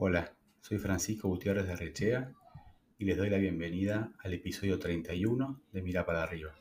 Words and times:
Hola, 0.00 0.32
soy 0.60 0.78
Francisco 0.78 1.26
Gutiérrez 1.26 1.66
de 1.66 1.74
Rechea 1.74 2.32
y 2.98 3.04
les 3.04 3.16
doy 3.16 3.30
la 3.30 3.38
bienvenida 3.38 4.12
al 4.20 4.32
episodio 4.32 4.78
31 4.78 5.60
de 5.72 5.82
Mira 5.82 6.06
para 6.06 6.22
arriba. 6.22 6.54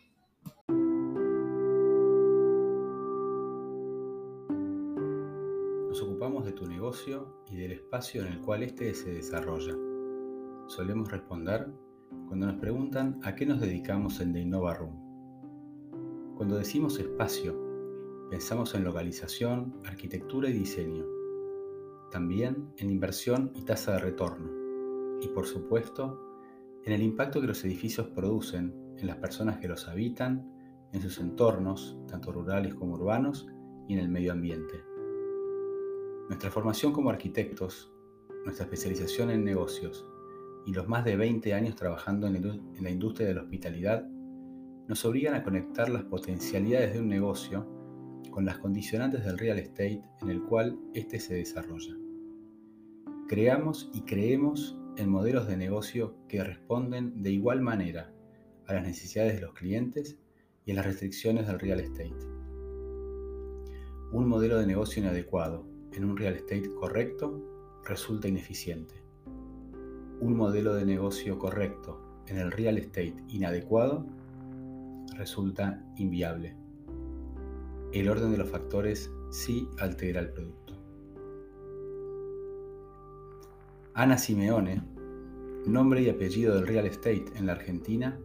Nos 5.88 6.02
ocupamos 6.02 6.46
de 6.46 6.54
tu 6.54 6.66
negocio 6.66 7.44
y 7.52 7.58
del 7.58 7.74
espacio 7.74 8.26
en 8.26 8.34
el 8.34 8.42
cual 8.42 8.64
éste 8.64 8.92
se 8.96 9.12
desarrolla. 9.12 9.76
Solemos 10.66 11.12
responder 11.12 11.68
cuando 12.28 12.48
nos 12.48 12.56
preguntan 12.56 13.20
a 13.22 13.36
qué 13.36 13.46
nos 13.46 13.62
dedicamos 13.62 14.20
en 14.20 14.34
The 14.34 14.40
Innova 14.40 14.74
Room. 14.74 16.34
Cuando 16.36 16.58
decimos 16.58 16.98
espacio, 16.98 17.56
pensamos 18.32 18.74
en 18.74 18.84
localización, 18.84 19.80
arquitectura 19.86 20.50
y 20.50 20.54
diseño. 20.54 21.17
También 22.12 22.70
en 22.78 22.90
inversión 22.90 23.52
y 23.56 23.64
tasa 23.64 23.94
de 23.94 24.00
retorno. 24.00 24.50
Y 25.22 25.28
por 25.30 25.46
supuesto, 25.46 26.20
en 26.84 26.94
el 26.94 27.02
impacto 27.02 27.42
que 27.42 27.48
los 27.48 27.64
edificios 27.66 28.08
producen 28.08 28.74
en 28.98 29.08
las 29.08 29.18
personas 29.18 29.58
que 29.58 29.68
los 29.68 29.88
habitan, 29.88 30.54
en 30.94 31.02
sus 31.02 31.20
entornos, 31.20 31.98
tanto 32.08 32.32
rurales 32.32 32.76
como 32.76 32.94
urbanos, 32.94 33.48
y 33.88 33.94
en 33.94 34.00
el 34.00 34.10
medio 34.10 34.32
ambiente. 34.32 34.84
Nuestra 36.30 36.52
formación 36.52 36.92
como 36.92 37.10
arquitectos, 37.10 37.92
nuestra 38.44 38.66
especialización 38.66 39.30
en 39.30 39.44
negocios 39.44 40.06
y 40.66 40.74
los 40.74 40.88
más 40.88 41.06
de 41.06 41.16
20 41.16 41.54
años 41.54 41.76
trabajando 41.76 42.28
en 42.28 42.84
la 42.84 42.90
industria 42.90 43.28
de 43.28 43.34
la 43.34 43.44
hospitalidad 43.44 44.06
nos 44.88 45.04
obligan 45.06 45.36
a 45.36 45.44
conectar 45.44 45.90
las 45.90 46.04
potencialidades 46.04 46.94
de 46.94 47.00
un 47.00 47.10
negocio 47.10 47.77
con 48.32 48.46
las 48.46 48.60
condicionantes 48.60 49.26
del 49.26 49.38
real 49.38 49.60
estate 49.60 50.02
en 50.22 50.30
el 50.30 50.42
cual 50.44 50.78
éste 50.94 51.20
se 51.20 51.36
desarrolla. 51.36 51.96
Creamos 53.28 53.90
y 53.94 54.02
creemos 54.02 54.78
en 54.98 55.10
modelos 55.10 55.48
de 55.48 55.58
negocio 55.58 56.16
que 56.28 56.44
responden 56.44 57.22
de 57.22 57.32
igual 57.32 57.62
manera 57.62 58.14
a 58.68 58.74
las 58.74 58.84
necesidades 58.84 59.36
de 59.36 59.42
los 59.42 59.54
clientes 59.54 60.18
y 60.66 60.72
a 60.72 60.76
las 60.76 60.86
restricciones 60.86 61.48
del 61.48 61.60
real 61.60 61.80
estate. 61.80 62.16
Un 64.12 64.28
modelo 64.28 64.58
de 64.58 64.68
negocio 64.68 65.02
inadecuado 65.02 65.66
en 65.94 66.06
un 66.06 66.16
real 66.18 66.36
estate 66.36 66.70
correcto 66.74 67.42
resulta 67.86 68.28
ineficiente. 68.28 69.04
Un 70.20 70.36
modelo 70.36 70.74
de 70.74 70.86
negocio 70.86 71.38
correcto 71.38 72.24
en 72.28 72.38
el 72.38 72.52
real 72.52 72.78
estate 72.78 73.16
inadecuado 73.28 74.06
resulta 75.16 75.84
inviable. 75.96 76.56
El 77.94 78.10
orden 78.10 78.32
de 78.32 78.38
los 78.38 78.50
factores 78.50 79.10
sí 79.30 79.70
altera 79.80 80.20
el 80.20 80.30
producto. 80.30 80.74
Ana 83.94 84.18
Simeone, 84.18 84.84
nombre 85.66 86.02
y 86.02 86.10
apellido 86.10 86.54
del 86.54 86.68
real 86.68 86.86
estate 86.86 87.26
en 87.36 87.46
la 87.46 87.54
Argentina, 87.54 88.20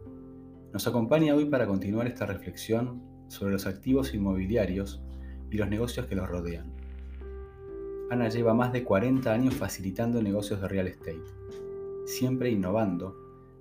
nos 0.73 0.85
acompaña 0.85 1.33
hoy 1.33 1.45
para 1.45 1.65
continuar 1.65 2.07
esta 2.07 2.25
reflexión 2.25 3.01
sobre 3.29 3.53
los 3.53 3.65
activos 3.65 4.13
inmobiliarios 4.13 5.01
y 5.49 5.55
los 5.55 5.69
negocios 5.69 6.07
que 6.07 6.15
los 6.15 6.27
rodean. 6.27 6.73
Ana 8.11 8.27
lleva 8.27 8.53
más 8.53 8.73
de 8.73 8.83
40 8.83 9.31
años 9.31 9.55
facilitando 9.55 10.21
negocios 10.21 10.59
de 10.61 10.67
real 10.67 10.87
estate, 10.87 11.23
siempre 12.05 12.49
innovando 12.51 13.15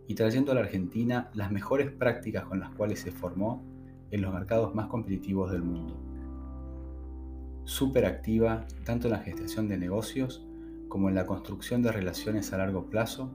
y 0.09 0.17
trayendo 0.17 0.51
a 0.51 0.57
la 0.57 0.63
Argentina 0.63 1.31
las 1.33 1.53
mejores 1.53 1.93
prácticas 1.93 2.45
con 2.45 2.59
las 2.59 2.71
cuales 2.71 2.99
se 2.99 3.13
formó 3.13 3.72
en 4.13 4.23
los 4.23 4.33
mercados 4.33 4.75
más 4.75 4.87
competitivos 4.87 5.51
del 5.51 5.63
mundo. 5.63 5.97
Súper 7.65 8.07
activa 8.07 8.67
tanto 8.85 9.09
en 9.09 9.15
la 9.15 9.21
gestación 9.21 9.69
de 9.69 9.79
negocios 9.79 10.47
como 10.89 11.09
en 11.09 11.15
la 11.15 11.27
construcción 11.27 11.83
de 11.83 11.91
relaciones 11.91 12.53
a 12.53 12.59
largo 12.59 12.89
plazo 12.89 13.33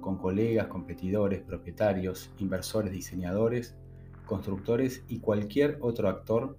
con 0.00 0.16
colegas, 0.16 0.68
competidores, 0.68 1.42
propietarios, 1.42 2.30
inversores, 2.38 2.92
diseñadores, 2.92 3.76
constructores 4.24 5.04
y 5.08 5.18
cualquier 5.18 5.78
otro 5.80 6.08
actor 6.08 6.56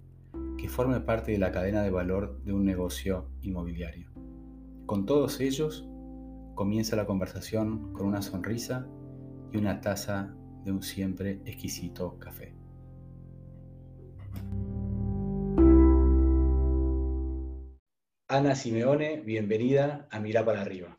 que 0.58 0.68
forme 0.68 1.00
parte 1.00 1.32
de 1.32 1.38
la 1.38 1.50
cadena 1.50 1.82
de 1.82 1.90
valor 1.90 2.38
de 2.44 2.52
un 2.52 2.64
negocio 2.64 3.26
inmobiliario. 3.40 4.10
Con 4.86 5.06
todos 5.06 5.40
ellos 5.40 5.88
comienza 6.54 6.96
la 6.96 7.06
conversación 7.06 7.92
con 7.94 8.06
una 8.06 8.20
sonrisa 8.20 8.86
y 9.52 9.56
una 9.56 9.80
taza 9.80 10.34
de 10.64 10.72
un 10.72 10.82
siempre 10.82 11.40
exquisito 11.46 12.18
café. 12.18 12.61
Ana 18.32 18.54
Simeone, 18.54 19.20
bienvenida 19.20 20.08
a 20.10 20.18
Mira 20.18 20.42
para 20.42 20.62
arriba. 20.62 20.96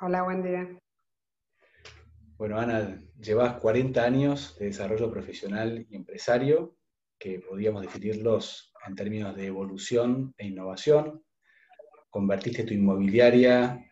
Hola, 0.00 0.24
buen 0.24 0.42
día. 0.42 0.76
Bueno, 2.36 2.58
Ana, 2.58 3.00
llevas 3.20 3.60
40 3.60 4.02
años 4.02 4.58
de 4.58 4.66
desarrollo 4.66 5.08
profesional 5.12 5.86
y 5.88 5.94
empresario, 5.94 6.76
que 7.16 7.38
podríamos 7.38 7.82
definirlos 7.82 8.72
en 8.88 8.96
términos 8.96 9.36
de 9.36 9.46
evolución 9.46 10.34
e 10.36 10.48
innovación. 10.48 11.24
Convertiste 12.10 12.64
tu 12.64 12.74
inmobiliaria 12.74 13.88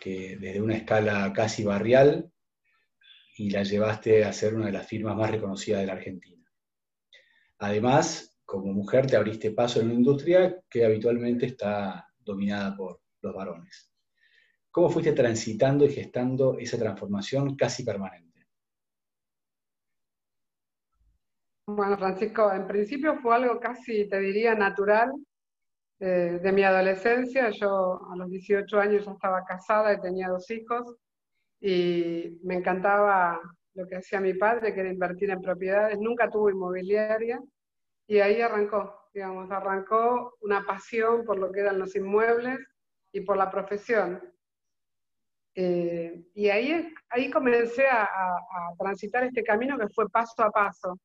que 0.00 0.38
desde 0.40 0.62
una 0.62 0.76
escala 0.76 1.30
casi 1.34 1.64
barrial 1.64 2.32
y 3.36 3.50
la 3.50 3.62
llevaste 3.62 4.24
a 4.24 4.32
ser 4.32 4.54
una 4.54 4.64
de 4.66 4.72
las 4.72 4.86
firmas 4.86 5.18
más 5.18 5.30
reconocidas 5.30 5.82
de 5.82 5.86
la 5.86 5.92
Argentina. 5.92 6.50
Además, 7.58 8.35
como 8.46 8.72
mujer 8.72 9.06
te 9.06 9.16
abriste 9.16 9.50
paso 9.50 9.80
en 9.80 9.86
una 9.86 9.94
industria 9.96 10.62
que 10.70 10.86
habitualmente 10.86 11.46
está 11.46 12.08
dominada 12.18 12.76
por 12.76 13.00
los 13.20 13.34
varones. 13.34 13.92
¿Cómo 14.70 14.88
fuiste 14.88 15.12
transitando 15.12 15.84
y 15.84 15.90
gestando 15.90 16.56
esa 16.58 16.78
transformación 16.78 17.56
casi 17.56 17.84
permanente? 17.84 18.46
Bueno, 21.66 21.98
Francisco, 21.98 22.52
en 22.52 22.68
principio 22.68 23.16
fue 23.16 23.34
algo 23.34 23.58
casi, 23.58 24.08
te 24.08 24.20
diría, 24.20 24.54
natural 24.54 25.10
eh, 25.98 26.38
de 26.40 26.52
mi 26.52 26.62
adolescencia. 26.62 27.50
Yo 27.50 28.00
a 28.08 28.16
los 28.16 28.30
18 28.30 28.78
años 28.78 29.04
ya 29.04 29.12
estaba 29.12 29.44
casada 29.44 29.92
y 29.92 30.00
tenía 30.00 30.28
dos 30.28 30.48
hijos 30.52 30.96
y 31.60 32.38
me 32.44 32.54
encantaba 32.54 33.40
lo 33.74 33.86
que 33.88 33.96
hacía 33.96 34.20
mi 34.20 34.34
padre, 34.34 34.72
que 34.72 34.80
era 34.80 34.92
invertir 34.92 35.30
en 35.30 35.40
propiedades. 35.40 35.98
Nunca 35.98 36.30
tuvo 36.30 36.50
inmobiliaria 36.50 37.40
y 38.06 38.20
ahí 38.20 38.40
arrancó, 38.40 39.08
digamos, 39.12 39.50
arrancó 39.50 40.36
una 40.40 40.64
pasión 40.64 41.24
por 41.24 41.38
lo 41.38 41.50
que 41.50 41.60
eran 41.60 41.78
los 41.78 41.94
inmuebles 41.96 42.58
y 43.12 43.20
por 43.22 43.36
la 43.36 43.50
profesión. 43.50 44.22
Eh, 45.54 46.26
y 46.34 46.48
ahí, 46.50 46.92
ahí 47.08 47.30
comencé 47.30 47.86
a, 47.88 48.08
transitar 48.78 49.24
este 49.24 49.42
camino 49.42 49.78
que 49.78 49.88
fue 49.88 50.08
paso 50.10 50.42
a 50.42 50.50
paso, 50.50 50.98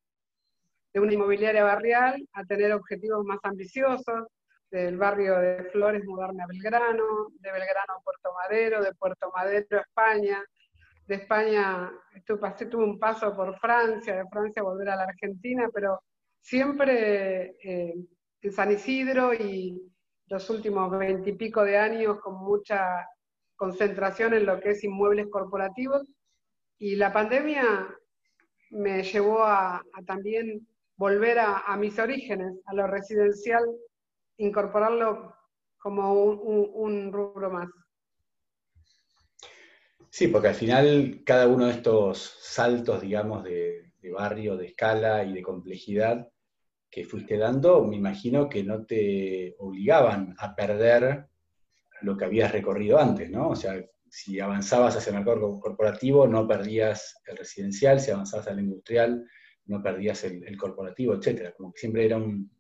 de 0.94 1.00
una 1.00 1.13
inmobiliaria 1.13 1.63
barrial 1.63 2.28
a 2.34 2.44
tener 2.44 2.73
objetivos 2.73 3.23
más 3.25 3.40
ambiciosos, 3.44 4.28
del 4.69 4.97
barrio 4.97 5.38
de 5.40 5.66
Flores 5.66 6.03
mudarme 6.06 6.44
a 6.44 6.47
Belgrano, 6.47 7.03
de 7.40 7.51
Belgrano 7.51 7.94
a 7.97 8.01
Puerto 8.01 8.31
Madero, 8.34 8.81
de 8.81 8.94
Puerto 8.94 9.31
Madero 9.35 9.78
a 9.78 9.81
España, 9.81 10.44
de 11.07 11.16
España 11.16 11.91
estuve, 12.13 12.38
pasé, 12.38 12.66
tuve 12.67 12.85
un 12.85 12.97
paso 12.97 13.35
por 13.35 13.57
Francia, 13.59 14.16
de 14.16 14.29
Francia 14.29 14.63
volver 14.63 14.90
a 14.90 14.95
la 14.95 15.03
Argentina, 15.03 15.69
pero 15.73 16.01
siempre 16.41 17.56
eh, 17.63 17.94
en 18.41 18.52
San 18.52 18.72
Isidro 18.72 19.34
y 19.34 19.79
los 20.28 20.50
últimos 20.50 20.91
veintipico 20.97 21.63
de 21.63 21.78
años 21.78 22.19
con 22.22 22.44
mucha 22.44 23.07
concentración 23.56 24.34
en 24.34 24.46
lo 24.46 24.59
que 24.59 24.72
es 24.72 24.84
inmuebles 24.84 25.28
corporativos 25.29 26.03
y 26.79 26.96
la 26.96 27.13
pandemia 27.13 27.96
me 28.72 29.03
llevó 29.03 29.44
a, 29.44 29.84
también 30.07 30.68
volver 30.96 31.38
a, 31.40 31.75
mis 31.78 32.00
orígenes, 32.00 32.53
a 32.66 32.73
lo 32.73 32.88
residencial, 32.88 33.63
incorporarlo 34.38 35.35
como 35.78 36.13
un, 36.13 37.11
rubro 37.11 37.52
más. 37.52 37.70
Sí, 40.09 40.28
porque 40.28 40.49
al 40.49 40.55
final 40.55 41.22
cada 41.26 41.47
uno 41.47 41.67
de 41.67 41.73
estos 41.73 42.37
saltos, 42.41 43.02
digamos, 43.02 43.44
de, 43.44 43.91
de, 44.01 44.11
barrio, 44.11 44.57
de 44.57 44.67
escala 44.67 45.23
y 45.23 45.33
de 45.33 45.41
complejidad 45.41 46.27
que 46.89 47.05
fuiste 47.05 47.37
dando, 47.37 47.85
me 47.85 47.95
imagino 47.95 48.49
que 48.49 48.63
no 48.63 48.85
te 48.85 49.55
obligaban 49.59 50.35
a 50.37 50.53
perder 50.53 51.27
lo 52.01 52.17
que 52.17 52.25
habías 52.25 52.51
recorrido 52.51 52.99
antes, 52.99 53.29
¿no? 53.29 53.49
O 53.49 53.55
sea, 53.55 53.81
si 54.09 54.41
avanzabas 54.41 54.97
hacia 54.97 55.11
el 55.11 55.23
mercado 55.23 55.57
corporativo, 55.59 56.27
no 56.27 56.45
perdías 56.45 57.21
el 57.25 57.37
residencial, 57.37 58.01
si 58.01 58.11
avanzabas 58.11 58.47
al 58.47 58.59
industrial, 58.59 59.25
no 59.65 59.81
perdías 59.81 60.25
el, 60.25 60.57
corporativo, 60.57 61.13
etcétera. 61.13 61.53
Como 61.53 61.71
que 61.71 61.79
siempre 61.79 62.05
era 62.05 62.17
un, 62.17 62.51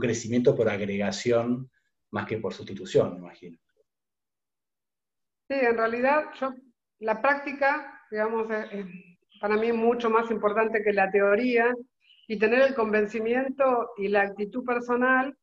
crecimiento 0.00 0.56
por 0.56 0.70
agregación 0.70 1.70
más 2.12 2.26
que 2.26 2.38
por 2.38 2.54
sustitución, 2.54 3.12
me 3.12 3.18
imagino. 3.18 3.58
Sí, 5.50 5.56
en 5.60 5.76
realidad 5.76 6.30
yo, 6.40 6.54
la 7.00 7.20
práctica, 7.20 8.00
digamos, 8.10 8.48
para 9.42 9.56
mí 9.56 9.72
mucho 9.72 10.08
más 10.08 10.30
importante 10.30 10.84
que 10.84 10.92
la 10.92 11.10
teoría 11.10 11.74
y 12.28 12.38
tener 12.38 12.60
el 12.62 12.76
convencimiento 12.76 13.90
y 13.96 14.06
la 14.06 14.22
actitud 14.22 14.64
personal 14.64 15.36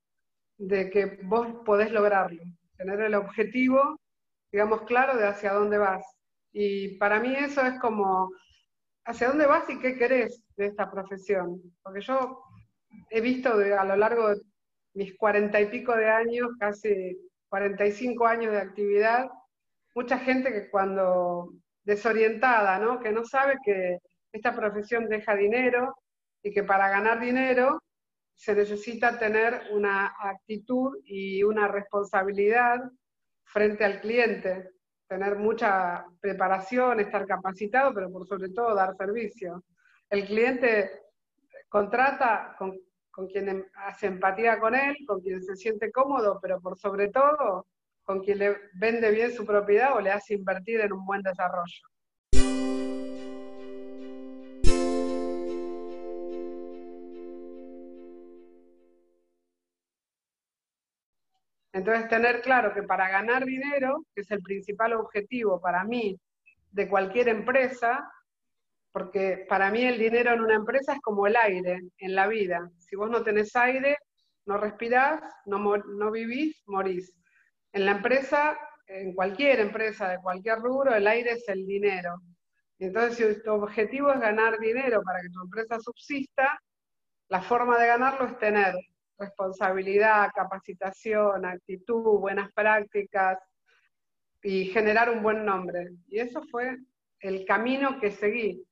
de 0.57 0.89
que 0.89 1.19
vos 1.23 1.47
podés 1.65 1.91
lograrlo 1.91 2.41
tener 2.77 3.01
el 3.01 3.13
objetivo, 3.13 3.99
digamos, 4.53 4.83
claro 4.83 5.17
de 5.17 5.27
hacia 5.27 5.51
dónde 5.51 5.77
vas. 5.77 6.01
Y 6.53 6.97
para 6.97 7.19
mí 7.19 7.35
eso 7.35 7.61
es 7.65 7.77
como, 7.81 8.31
¿hacia 9.03 9.27
dónde 9.27 9.47
vas 9.47 9.69
y 9.69 9.77
qué 9.79 9.97
querés 9.97 10.45
de 10.55 10.67
esta 10.67 10.89
profesión? 10.89 11.61
Porque 11.83 11.99
yo 11.99 12.41
he 13.09 13.19
visto 13.19 13.51
a 13.51 13.83
lo 13.83 13.97
largo 13.97 14.29
de 14.29 14.41
mis 14.93 15.13
cuarenta 15.17 15.59
y 15.59 15.65
pico 15.65 15.93
de 15.93 16.09
años, 16.09 16.51
casi 16.57 17.17
45 17.49 18.25
años 18.25 18.53
de 18.53 18.59
actividad, 18.59 19.29
mucha 19.93 20.17
gente 20.19 20.53
que 20.53 20.69
cuando 20.69 21.51
desorientada, 21.83 22.79
¿no? 22.79 22.99
que 22.99 23.11
no 23.11 23.25
sabe 23.25 23.57
que 23.63 23.99
esta 24.31 24.55
profesión 24.55 25.07
deja 25.07 25.35
dinero 25.35 25.95
y 26.43 26.51
que 26.51 26.63
para 26.63 26.89
ganar 26.89 27.19
dinero 27.19 27.81
se 28.35 28.55
necesita 28.55 29.19
tener 29.19 29.63
una 29.71 30.15
actitud 30.17 30.97
y 31.03 31.43
una 31.43 31.67
responsabilidad 31.67 32.79
frente 33.43 33.83
al 33.83 33.99
cliente, 33.99 34.69
tener 35.07 35.35
mucha 35.35 36.05
preparación, 36.21 36.99
estar 36.99 37.25
capacitado, 37.25 37.93
pero 37.93 38.11
por 38.11 38.27
sobre 38.27 38.49
todo 38.49 38.75
dar 38.75 38.95
servicio. 38.95 39.63
El 40.09 40.25
cliente 40.25 41.01
contrata 41.67 42.55
con, 42.57 42.79
con 43.11 43.27
quien 43.27 43.65
hace 43.75 44.07
empatía 44.07 44.59
con 44.59 44.75
él, 44.75 44.95
con 45.05 45.19
quien 45.19 45.43
se 45.43 45.55
siente 45.55 45.91
cómodo, 45.91 46.39
pero 46.41 46.61
por 46.61 46.77
sobre 46.77 47.09
todo 47.09 47.67
con 48.09 48.21
quien 48.21 48.39
le 48.39 48.57
vende 48.73 49.11
bien 49.11 49.31
su 49.31 49.45
propiedad 49.45 49.95
o 49.95 50.01
le 50.01 50.09
hace 50.09 50.33
invertir 50.33 50.81
en 50.81 50.93
un 50.93 51.05
buen 51.05 51.21
desarrollo. 51.21 51.85
Entonces, 61.71 62.09
tener 62.09 62.41
claro 62.41 62.73
que 62.73 62.81
para 62.81 63.09
ganar 63.09 63.45
dinero, 63.45 64.03
que 64.15 64.21
es 64.21 64.31
el 64.31 64.41
principal 64.41 64.93
objetivo 64.93 65.61
para 65.61 65.83
mí 65.83 66.19
de 66.71 66.89
cualquier 66.89 67.27
empresa, 67.27 68.11
porque 68.91 69.45
para 69.47 69.69
mí 69.69 69.85
el 69.85 69.99
dinero 69.99 70.33
en 70.33 70.41
una 70.41 70.55
empresa 70.55 70.93
es 70.93 70.99
como 71.01 71.27
el 71.27 71.35
aire 71.35 71.79
en 71.99 72.15
la 72.15 72.25
vida. 72.25 72.71
Si 72.79 72.95
vos 72.95 73.11
no 73.11 73.21
tenés 73.21 73.55
aire, 73.55 73.99
no 74.47 74.57
respirás, 74.57 75.21
no, 75.45 75.77
no 75.77 76.09
vivís, 76.09 76.63
morís. 76.65 77.19
En 77.71 77.85
la 77.85 77.91
empresa, 77.91 78.57
en 78.87 79.13
cualquier 79.13 79.59
empresa 79.59 80.09
de 80.09 80.19
cualquier 80.19 80.59
rubro, 80.59 80.93
el 80.93 81.07
aire 81.07 81.33
es 81.33 81.47
el 81.47 81.65
dinero. 81.65 82.21
Entonces, 82.79 83.35
si 83.35 83.43
tu 83.43 83.51
objetivo 83.51 84.11
es 84.11 84.19
ganar 84.19 84.57
dinero 84.59 85.01
para 85.03 85.21
que 85.21 85.29
tu 85.29 85.41
empresa 85.43 85.79
subsista, 85.79 86.59
la 87.27 87.41
forma 87.41 87.77
de 87.77 87.87
ganarlo 87.87 88.25
es 88.25 88.37
tener 88.39 88.73
responsabilidad, 89.17 90.29
capacitación, 90.33 91.45
actitud, 91.45 92.19
buenas 92.19 92.51
prácticas 92.53 93.37
y 94.41 94.65
generar 94.67 95.09
un 95.09 95.21
buen 95.21 95.45
nombre. 95.45 95.89
Y 96.07 96.19
eso 96.19 96.41
fue 96.49 96.77
el 97.19 97.45
camino 97.45 97.99
que 97.99 98.11
seguí. 98.11 98.65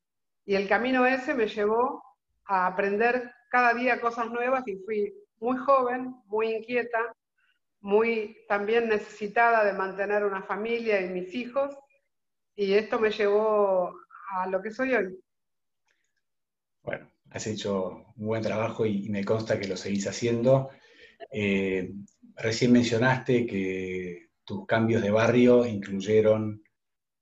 Y 0.45 0.55
el 0.55 0.67
camino 0.67 1.05
ese 1.05 1.33
me 1.33 1.47
llevó 1.47 2.01
a 2.45 2.67
aprender 2.67 3.31
cada 3.51 3.73
día 3.73 3.99
cosas 3.99 4.31
nuevas 4.31 4.65
y 4.67 4.77
fui 4.77 5.13
muy 5.39 5.57
joven, 5.57 6.15
muy 6.27 6.55
inquieta, 6.55 7.13
muy 7.81 8.37
también 8.47 8.89
necesitada 8.89 9.63
de 9.63 9.73
mantener 9.73 10.23
una 10.23 10.43
familia 10.43 11.01
y 11.01 11.09
mis 11.09 11.33
hijos. 11.33 11.75
Y 12.55 12.73
esto 12.73 12.99
me 12.99 13.11
llevó 13.11 13.93
a 14.31 14.47
lo 14.47 14.61
que 14.61 14.71
soy 14.71 14.93
hoy. 14.93 15.17
Bueno, 16.83 17.11
has 17.31 17.45
hecho 17.47 18.13
un 18.15 18.27
buen 18.27 18.41
trabajo 18.41 18.85
y, 18.85 19.09
me 19.09 19.23
consta 19.23 19.59
que 19.59 19.67
lo 19.67 19.77
seguís 19.77 20.07
haciendo. 20.07 20.69
Eh, 21.31 21.91
recién 22.35 22.71
mencionaste 22.71 23.45
que 23.45 24.29
tus 24.43 24.65
cambios 24.65 25.01
de 25.01 25.11
barrio 25.11 25.65
incluyeron 25.65 26.63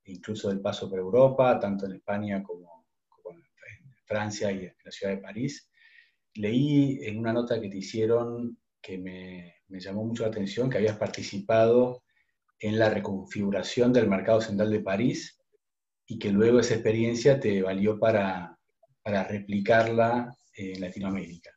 incluso 0.04 0.50
el 0.50 0.60
paso 0.60 0.88
por 0.88 0.98
Europa, 0.98 1.58
tanto 1.58 1.86
en 1.86 1.92
España 1.92 2.42
como, 2.42 2.86
en 3.30 3.42
Francia 4.04 4.52
y 4.52 4.66
en 4.66 4.74
la 4.84 4.90
ciudad 4.90 5.14
de 5.14 5.20
París. 5.20 5.68
Leí 6.34 7.00
en 7.02 7.18
una 7.18 7.32
nota 7.32 7.60
que 7.60 7.68
te 7.68 7.78
hicieron 7.78 8.58
que 8.80 8.98
me, 8.98 9.55
me 9.68 9.80
llamó 9.80 10.04
mucho 10.04 10.22
la 10.22 10.30
atención, 10.30 10.70
que 10.70 10.78
habías 10.78 10.96
participado 10.96 12.02
en 12.58 12.78
la 12.78 12.90
reconfiguración 12.90 13.92
del 13.92 14.08
mercado 14.08 14.40
central 14.40 14.70
de 14.70 14.80
París 14.80 15.38
y 16.06 16.18
que 16.18 16.30
luego 16.30 16.60
esa 16.60 16.74
experiencia 16.74 17.38
te 17.40 17.62
valió 17.62 17.98
para 17.98 18.56
para 19.06 19.22
replicarla 19.22 20.36
en 20.52 20.80
Latinoamérica. 20.80 21.50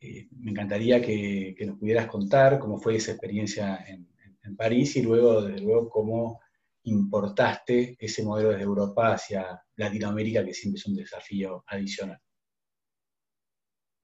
Eh, 0.00 0.26
me 0.32 0.50
encantaría 0.50 1.00
que, 1.00 1.54
nos 1.64 1.78
pudieras 1.78 2.08
contar 2.08 2.58
cómo 2.58 2.80
fue 2.80 2.96
esa 2.96 3.12
experiencia 3.12 3.84
en, 3.86 4.08
París 4.56 4.96
y 4.96 5.02
luego, 5.02 5.42
desde 5.42 5.60
luego, 5.60 5.88
cómo 5.88 6.40
importaste 6.82 7.96
ese 8.00 8.24
modelo 8.24 8.50
desde 8.50 8.64
Europa 8.64 9.12
hacia 9.12 9.62
Latinoamérica, 9.76 10.44
que 10.44 10.52
siempre 10.52 10.80
es 10.80 10.86
un 10.86 10.96
desafío 10.96 11.62
adicional. 11.68 12.18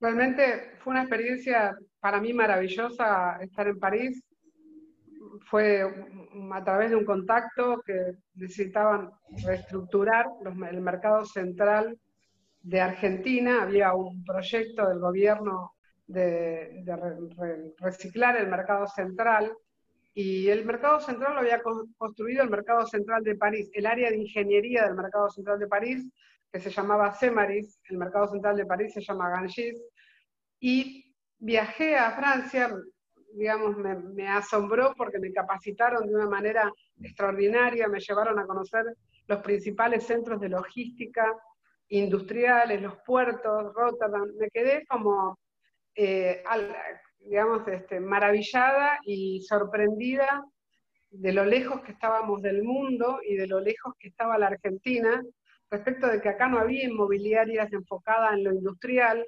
Realmente 0.00 0.76
fue 0.78 0.92
una 0.92 1.02
experiencia 1.02 1.76
para 2.06 2.20
mí 2.20 2.32
maravillosa 2.32 3.36
estar 3.40 3.66
en 3.66 3.80
París. 3.80 4.22
Fue 5.50 5.82
a 6.52 6.62
través 6.62 6.90
de 6.90 6.94
un 6.94 7.04
contacto 7.04 7.82
que 7.84 8.12
necesitaban 8.36 9.10
reestructurar 9.44 10.26
el 10.70 10.80
mercado 10.80 11.24
central 11.24 11.98
de 12.62 12.80
Argentina. 12.80 13.62
Había 13.62 13.92
un 13.94 14.22
proyecto 14.22 14.88
del 14.88 15.00
gobierno 15.00 15.72
de, 16.06 16.84
reciclar 17.78 18.36
el 18.36 18.46
mercado 18.46 18.86
central 18.86 19.52
y 20.14 20.46
el 20.46 20.64
mercado 20.64 21.00
central 21.00 21.34
lo 21.34 21.40
había 21.40 21.60
construido 21.98 22.44
el 22.44 22.50
mercado 22.50 22.86
central 22.86 23.24
de 23.24 23.34
París, 23.34 23.68
el 23.74 23.86
área 23.86 24.10
de 24.10 24.18
ingeniería 24.18 24.84
del 24.84 24.94
mercado 24.94 25.28
central 25.28 25.58
de 25.58 25.66
París, 25.66 26.08
que 26.52 26.60
se 26.60 26.70
llamaba 26.70 27.12
Cemaris, 27.14 27.80
el 27.90 27.98
mercado 27.98 28.28
central 28.28 28.56
de 28.56 28.64
París 28.64 28.94
se 28.94 29.00
llama 29.00 29.28
Ganges, 29.28 29.82
y 30.60 31.05
viajé 31.38 31.96
a 31.96 32.12
Francia, 32.12 32.74
digamos, 33.34 33.76
me, 33.76 34.28
asombró 34.28 34.94
porque 34.96 35.18
me 35.18 35.32
capacitaron 35.32 36.06
de 36.06 36.14
una 36.14 36.28
manera 36.28 36.70
extraordinaria, 37.02 37.88
me 37.88 38.00
llevaron 38.00 38.38
a 38.38 38.46
conocer 38.46 38.84
los 39.26 39.40
principales 39.40 40.04
centros 40.04 40.40
de 40.40 40.48
logística 40.48 41.34
industriales, 41.88 42.82
los 42.82 42.96
puertos, 43.04 43.72
Rotterdam, 43.74 44.32
me 44.38 44.48
quedé 44.50 44.84
como, 44.86 45.38
eh, 45.94 46.42
digamos, 47.20 47.66
este, 47.68 48.00
maravillada 48.00 48.98
y 49.04 49.42
sorprendida 49.42 50.44
de 51.10 51.32
lo 51.32 51.44
lejos 51.44 51.82
que 51.82 51.92
estábamos 51.92 52.42
del 52.42 52.62
mundo 52.62 53.20
y 53.26 53.36
de 53.36 53.46
lo 53.46 53.60
lejos 53.60 53.94
que 53.98 54.08
estaba 54.08 54.38
la 54.38 54.48
Argentina, 54.48 55.22
respecto 55.70 56.06
de 56.08 56.20
que 56.20 56.28
acá 56.28 56.48
no 56.48 56.58
había 56.58 56.84
inmobiliarias 56.84 57.72
enfocadas 57.72 58.34
en 58.34 58.44
lo 58.44 58.52
industrial, 58.52 59.26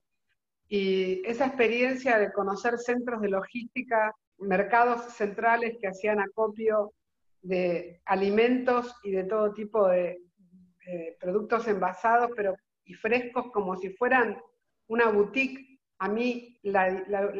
y 0.68 1.22
esa 1.26 1.46
experiencia 1.46 2.18
de 2.18 2.32
conocer 2.32 2.78
centros 2.78 3.22
de 3.22 3.30
logística, 3.30 4.14
mercados 4.38 5.14
centrales 5.14 5.76
que 5.80 5.88
hacían 5.88 6.20
acopio 6.20 6.92
de 7.40 8.02
alimentos 8.04 8.94
y 9.02 9.12
de 9.12 9.24
todo 9.24 9.52
tipo 9.54 9.88
de, 9.88 10.18
productos 11.20 11.68
envasados 11.68 12.30
pero, 12.34 12.56
y 12.84 12.94
frescos 12.94 13.50
como 13.52 13.76
si 13.76 13.90
fueran 13.90 14.38
una 14.86 15.10
boutique. 15.10 15.78
A 15.98 16.08
mí 16.08 16.58
la, 16.62 16.88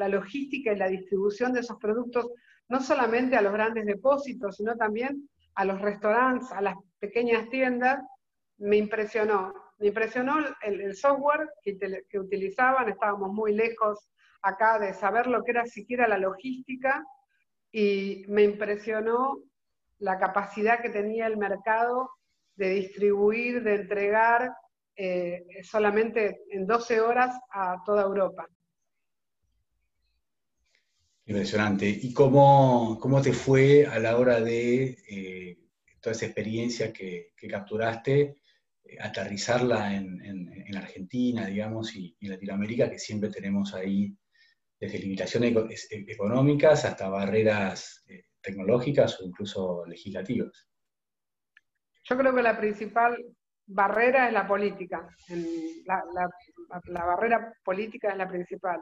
logística 0.09 0.73
y 0.73 0.77
la 0.77 0.89
distribución 0.89 1.53
de 1.53 1.61
esos 1.61 1.79
productos, 1.79 2.31
no 2.69 2.81
solamente 2.81 3.37
a 3.37 3.43
los 3.43 3.53
grandes 3.53 3.87
depósitos, 3.87 4.57
sino 4.57 4.77
también 4.77 5.29
a 5.55 5.65
los 5.65 5.81
restaurantes, 5.81 6.51
a 6.53 6.61
las 6.61 6.75
pequeñas 6.99 7.49
tiendas, 7.49 8.01
me 8.59 8.77
impresionó. 8.77 9.55
Me 9.79 9.89
impresionó 9.89 10.39
el, 10.63 10.97
software 10.97 11.49
que, 11.63 12.19
utilizaban, 12.19 12.89
estábamos 12.89 13.33
muy 13.33 13.55
lejos 13.55 14.11
acá 14.43 14.79
de 14.79 14.93
saber 14.93 15.27
lo 15.27 15.45
que 15.45 15.53
era 15.53 15.67
siquiera 15.67 16.09
la 16.09 16.19
logística 16.19 17.05
y 17.71 18.25
me 18.29 18.43
impresionó 18.43 19.43
la 19.99 20.19
capacidad 20.19 20.81
que 20.81 20.91
tenía 20.91 21.27
el 21.27 21.37
mercado 21.37 22.11
de 22.57 22.71
distribuir, 22.71 23.63
de 23.63 23.77
entregar 23.77 24.53
eh, 24.97 25.45
solamente 25.63 26.43
en 26.51 26.67
12 26.67 27.01
horas 27.01 27.39
a 27.51 27.81
toda 27.85 28.03
Europa. 28.03 28.49
Impresionante. 31.29 31.87
¿Y 31.87 32.15
cómo, 32.15 32.99
cómo 32.99 33.21
te 33.21 33.35
fue 33.35 33.87
a 33.87 33.99
la 33.99 34.17
hora 34.17 34.41
de 34.41 34.97
eh, 35.09 35.59
toda 36.01 36.17
esa 36.17 36.25
experiencia 36.25 36.91
que, 36.91 37.33
capturaste, 37.51 38.38
aterrizarla 39.01 39.95
en, 39.95 40.77
Argentina, 40.77 41.47
digamos, 41.47 41.95
y, 41.97 42.17
en 42.21 42.31
Latinoamérica, 42.31 42.91
que 42.91 42.99
siempre 42.99 43.31
tenemos 43.31 43.75
ahí 43.75 44.17
desde 44.79 44.99
limitaciones 44.99 45.89
económicas 45.91 46.85
hasta 46.85 47.09
barreras 47.09 48.05
tecnológicas 48.41 49.21
o 49.21 49.25
incluso 49.25 49.85
legislativas? 49.87 50.69
Yo 52.05 52.17
creo 52.17 52.35
que 52.35 52.43
la 52.43 52.59
principal 52.59 53.23
barrera 53.67 54.29
es 54.29 54.33
la 54.33 54.47
política. 54.47 55.09
La, 55.85 57.05
barrera 57.05 57.53
política 57.63 58.11
es 58.11 58.17
la 58.17 58.29
principal. 58.29 58.81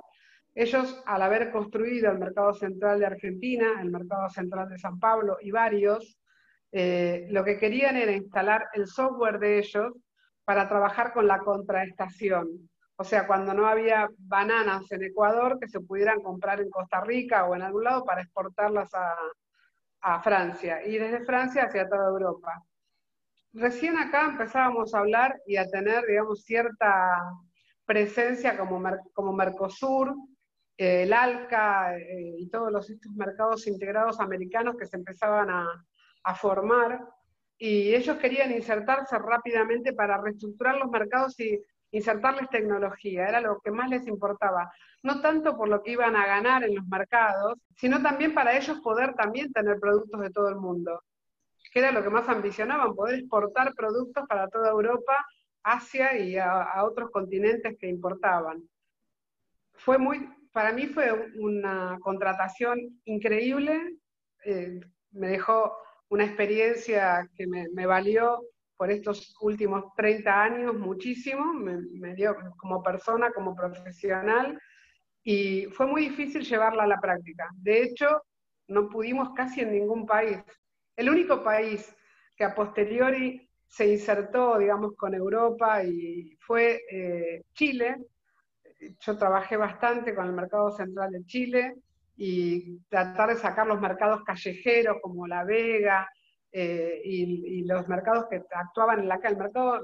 Ellos, 0.54 1.02
al 1.06 1.22
haber 1.22 1.50
construido 1.50 2.10
el 2.10 2.18
mercado 2.18 2.54
central 2.54 2.98
de 3.00 3.06
Argentina, 3.06 3.80
el 3.80 3.90
mercado 3.90 4.28
central 4.30 4.68
de 4.68 4.78
San 4.78 4.98
Pablo 4.98 5.36
y 5.40 5.50
varios, 5.50 6.18
eh, 6.78 7.26
lo 7.30 7.42
que 7.42 7.58
querían 7.58 7.96
era 7.96 8.12
instalar 8.12 8.68
el 8.74 8.86
software 8.86 9.38
de 9.38 9.60
ellos 9.60 9.94
para 10.44 10.68
trabajar 10.68 11.14
con 11.14 11.26
la 11.26 11.38
contraestación. 11.38 12.68
O 12.96 13.02
sea, 13.02 13.26
cuando 13.26 13.54
no 13.54 13.66
había 13.66 14.10
bananas 14.18 14.92
en 14.92 15.04
Ecuador 15.04 15.58
que 15.58 15.68
se 15.68 15.80
pudieran 15.80 16.20
comprar 16.20 16.60
en 16.60 16.68
Costa 16.68 17.00
Rica 17.00 17.46
o 17.46 17.54
en 17.54 17.62
algún 17.62 17.84
lado 17.84 18.04
para 18.04 18.20
exportarlas 18.20 18.92
a, 18.92 19.16
a 20.02 20.20
Francia 20.20 20.86
y 20.86 20.98
desde 20.98 21.24
Francia 21.24 21.64
hacia 21.64 21.88
toda 21.88 22.10
Europa. 22.10 22.62
Recién 23.54 23.96
acá 23.96 24.26
empezábamos 24.26 24.94
a 24.94 24.98
hablar 24.98 25.34
y 25.46 25.56
a 25.56 25.66
tener, 25.68 26.04
digamos, 26.04 26.42
cierta 26.42 27.22
presencia 27.86 28.58
como, 28.58 28.82
como 29.14 29.32
Mercosur, 29.32 30.14
eh, 30.76 31.04
el 31.04 31.14
ALCA 31.14 31.96
eh, 31.96 32.34
y 32.38 32.50
todos 32.50 32.70
los, 32.70 32.90
estos 32.90 33.12
mercados 33.12 33.66
integrados 33.66 34.20
americanos 34.20 34.76
que 34.76 34.84
se 34.84 34.96
empezaban 34.96 35.48
a, 35.48 35.66
a 36.26 36.34
formar 36.34 37.06
y 37.56 37.94
ellos 37.94 38.18
querían 38.18 38.50
insertarse 38.52 39.16
rápidamente 39.18 39.92
para 39.92 40.20
reestructurar 40.20 40.76
los 40.76 40.90
mercados 40.90 41.38
y 41.38 41.58
insertarles 41.92 42.50
tecnología, 42.50 43.28
era 43.28 43.40
lo 43.40 43.60
que 43.60 43.70
más 43.70 43.88
les 43.88 44.06
importaba. 44.08 44.70
No 45.04 45.20
tanto 45.20 45.56
por 45.56 45.68
lo 45.68 45.82
que 45.82 45.92
iban 45.92 46.16
a 46.16 46.26
ganar 46.26 46.64
en 46.64 46.74
los 46.74 46.84
mercados, 46.88 47.54
sino 47.76 48.02
también 48.02 48.34
para 48.34 48.56
ellos 48.56 48.80
poder 48.80 49.14
también 49.14 49.52
tener 49.52 49.78
productos 49.78 50.20
de 50.20 50.30
todo 50.30 50.48
el 50.48 50.56
mundo, 50.56 51.00
que 51.72 51.78
era 51.78 51.92
lo 51.92 52.02
que 52.02 52.10
más 52.10 52.28
ambicionaban, 52.28 52.94
poder 52.94 53.20
exportar 53.20 53.72
productos 53.74 54.24
para 54.28 54.48
toda 54.48 54.70
Europa, 54.70 55.14
Asia 55.62 56.18
y 56.18 56.36
a, 56.36 56.82
otros 56.82 57.10
continentes 57.10 57.76
que 57.78 57.88
importaban. 57.88 58.62
Fue 59.74 59.96
muy, 59.96 60.28
para 60.52 60.72
mí 60.72 60.88
fue 60.88 61.30
una 61.38 61.98
contratación 62.00 63.00
increíble, 63.04 63.96
eh, 64.44 64.80
me 65.12 65.28
dejó 65.28 65.85
una 66.08 66.24
experiencia 66.24 67.28
que 67.34 67.46
me, 67.46 67.86
valió 67.86 68.42
por 68.76 68.90
estos 68.90 69.34
últimos 69.40 69.94
30 69.96 70.42
años 70.42 70.74
muchísimo, 70.74 71.52
me, 71.54 72.14
dio 72.14 72.36
como 72.56 72.82
persona, 72.82 73.30
como 73.32 73.54
profesional, 73.54 74.60
y 75.22 75.64
fue 75.66 75.86
muy 75.86 76.08
difícil 76.08 76.42
llevarla 76.42 76.84
a 76.84 76.88
la 76.88 77.00
práctica. 77.00 77.48
De 77.56 77.82
hecho, 77.82 78.22
no 78.68 78.88
pudimos 78.88 79.30
casi 79.34 79.62
en 79.62 79.72
ningún 79.72 80.06
país. 80.06 80.38
El 80.94 81.10
único 81.10 81.42
país 81.42 81.94
que 82.36 82.44
a 82.44 82.54
posteriori 82.54 83.48
se 83.66 83.88
insertó, 83.88 84.58
digamos, 84.58 84.94
con 84.96 85.14
Europa 85.14 85.82
y 85.82 86.36
fue 86.40 86.82
eh, 86.90 87.42
Chile. 87.54 87.96
Yo 89.00 89.18
trabajé 89.18 89.56
bastante 89.56 90.14
con 90.14 90.26
el 90.26 90.32
mercado 90.32 90.70
central 90.70 91.10
de 91.10 91.24
Chile 91.24 91.74
y 92.16 92.78
tratar 92.88 93.28
de 93.28 93.36
sacar 93.36 93.66
los 93.66 93.80
mercados 93.80 94.24
callejeros 94.24 94.96
como 95.02 95.26
La 95.26 95.44
Vega, 95.44 96.08
eh, 96.52 97.02
y, 97.04 97.64
los 97.64 97.86
mercados 97.86 98.26
que 98.30 98.42
actuaban 98.50 99.00
en 99.00 99.08
la 99.08 99.20
calle. 99.20 99.34
El 99.34 99.42
mercado, 99.42 99.80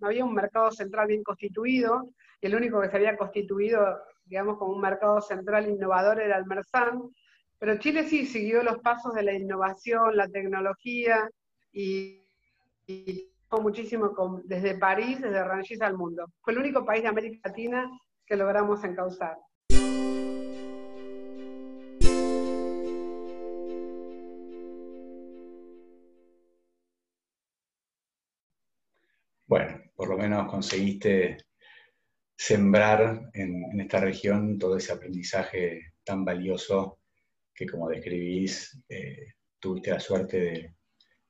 no 0.00 0.06
había 0.06 0.24
un 0.24 0.34
mercado 0.34 0.70
central 0.70 1.06
bien 1.08 1.22
constituido, 1.22 2.10
y 2.40 2.46
el 2.46 2.54
único 2.54 2.80
que 2.80 2.90
se 2.90 2.96
había 2.96 3.16
constituido, 3.16 3.98
digamos, 4.24 4.58
como 4.58 4.74
un 4.74 4.80
mercado 4.80 5.20
central 5.22 5.68
innovador 5.68 6.20
era 6.20 6.36
el 6.36 6.46
Mersan, 6.46 7.02
pero 7.58 7.78
Chile 7.78 8.04
sí 8.04 8.26
siguió 8.26 8.62
los 8.62 8.78
pasos 8.78 9.14
de 9.14 9.22
la 9.22 9.32
innovación, 9.32 10.16
la 10.16 10.28
tecnología, 10.28 11.28
y, 11.72 12.22
y 12.86 13.30
muchísimo 13.50 14.12
desde 14.44 14.76
París, 14.76 15.20
desde 15.20 15.42
Rangis 15.42 15.80
al 15.80 15.96
mundo. 15.96 16.26
Fue 16.42 16.52
el 16.52 16.58
único 16.58 16.84
país 16.84 17.02
de 17.02 17.08
América 17.08 17.48
Latina 17.48 17.90
que 18.26 18.36
logramos 18.36 18.84
encauzar. 18.84 19.36
Menos 30.20 30.48
conseguiste 30.48 31.38
sembrar 32.36 33.30
en, 33.34 33.80
esta 33.80 34.00
región 34.00 34.58
todo 34.58 34.76
ese 34.76 34.92
aprendizaje 34.92 35.92
tan 36.04 36.24
valioso 36.24 37.00
que, 37.54 37.66
como 37.66 37.88
describís, 37.88 38.80
eh, 38.88 39.34
tuviste 39.58 39.90
la 39.90 40.00
suerte 40.00 40.74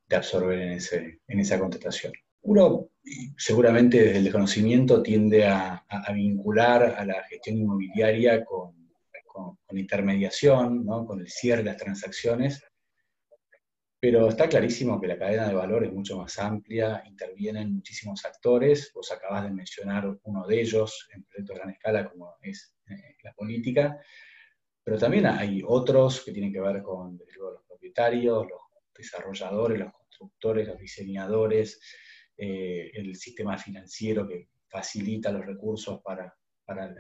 de, 0.07 0.17
absorber 0.17 0.61
en, 0.61 1.41
esa 1.41 1.59
contratación. 1.59 2.13
Uno, 2.43 2.91
seguramente 3.37 4.03
desde 4.03 4.19
el 4.19 4.25
desconocimiento, 4.25 5.03
tiende 5.03 5.47
a, 5.47 5.85
vincular 6.15 6.95
a 6.97 7.05
la 7.05 7.23
gestión 7.25 7.59
inmobiliaria 7.59 8.45
con, 8.45 8.79
intermediación, 9.73 10.85
con 10.85 11.21
el 11.21 11.29
cierre 11.29 11.63
de 11.63 11.71
las 11.71 11.77
transacciones, 11.77 12.63
pero 14.01 14.29
está 14.29 14.49
clarísimo 14.49 14.99
que 14.99 15.07
la 15.07 15.19
cadena 15.19 15.47
de 15.47 15.55
valor 15.55 15.85
es 15.85 15.93
mucho 15.93 16.17
más 16.17 16.39
amplia, 16.39 17.03
intervienen 17.07 17.75
muchísimos 17.75 18.25
actores, 18.25 18.91
vos 18.95 19.13
acabas 19.13 19.45
de 19.45 19.51
mencionar 19.51 20.19
uno 20.23 20.47
de 20.47 20.61
ellos 20.63 21.07
en 21.13 21.23
proyectos 21.25 21.55
de 21.55 21.61
gran 21.61 21.71
escala 21.75 22.11
como 22.11 22.35
es 22.41 22.75
eh, 22.89 23.17
la 23.23 23.35
política, 23.35 24.01
pero 24.83 24.97
también 24.97 25.27
hay 25.27 25.63
otros 25.67 26.25
que 26.25 26.33
tienen 26.33 26.51
que 26.51 26.61
ver 26.61 26.83
con 26.83 27.19
los 27.19 27.63
propietarios, 27.69 28.49
los 28.49 28.61
desarrolladores, 28.97 29.79
los 29.79 29.93
constructores, 29.93 30.67
los 30.67 30.79
diseñadores, 30.79 31.79
eh, 32.39 32.91
el 32.95 33.15
sistema 33.17 33.59
financiero 33.59 34.27
que 34.27 34.49
facilita 34.67 35.31
los 35.31 35.45
recursos 35.45 36.01
para, 36.03 36.35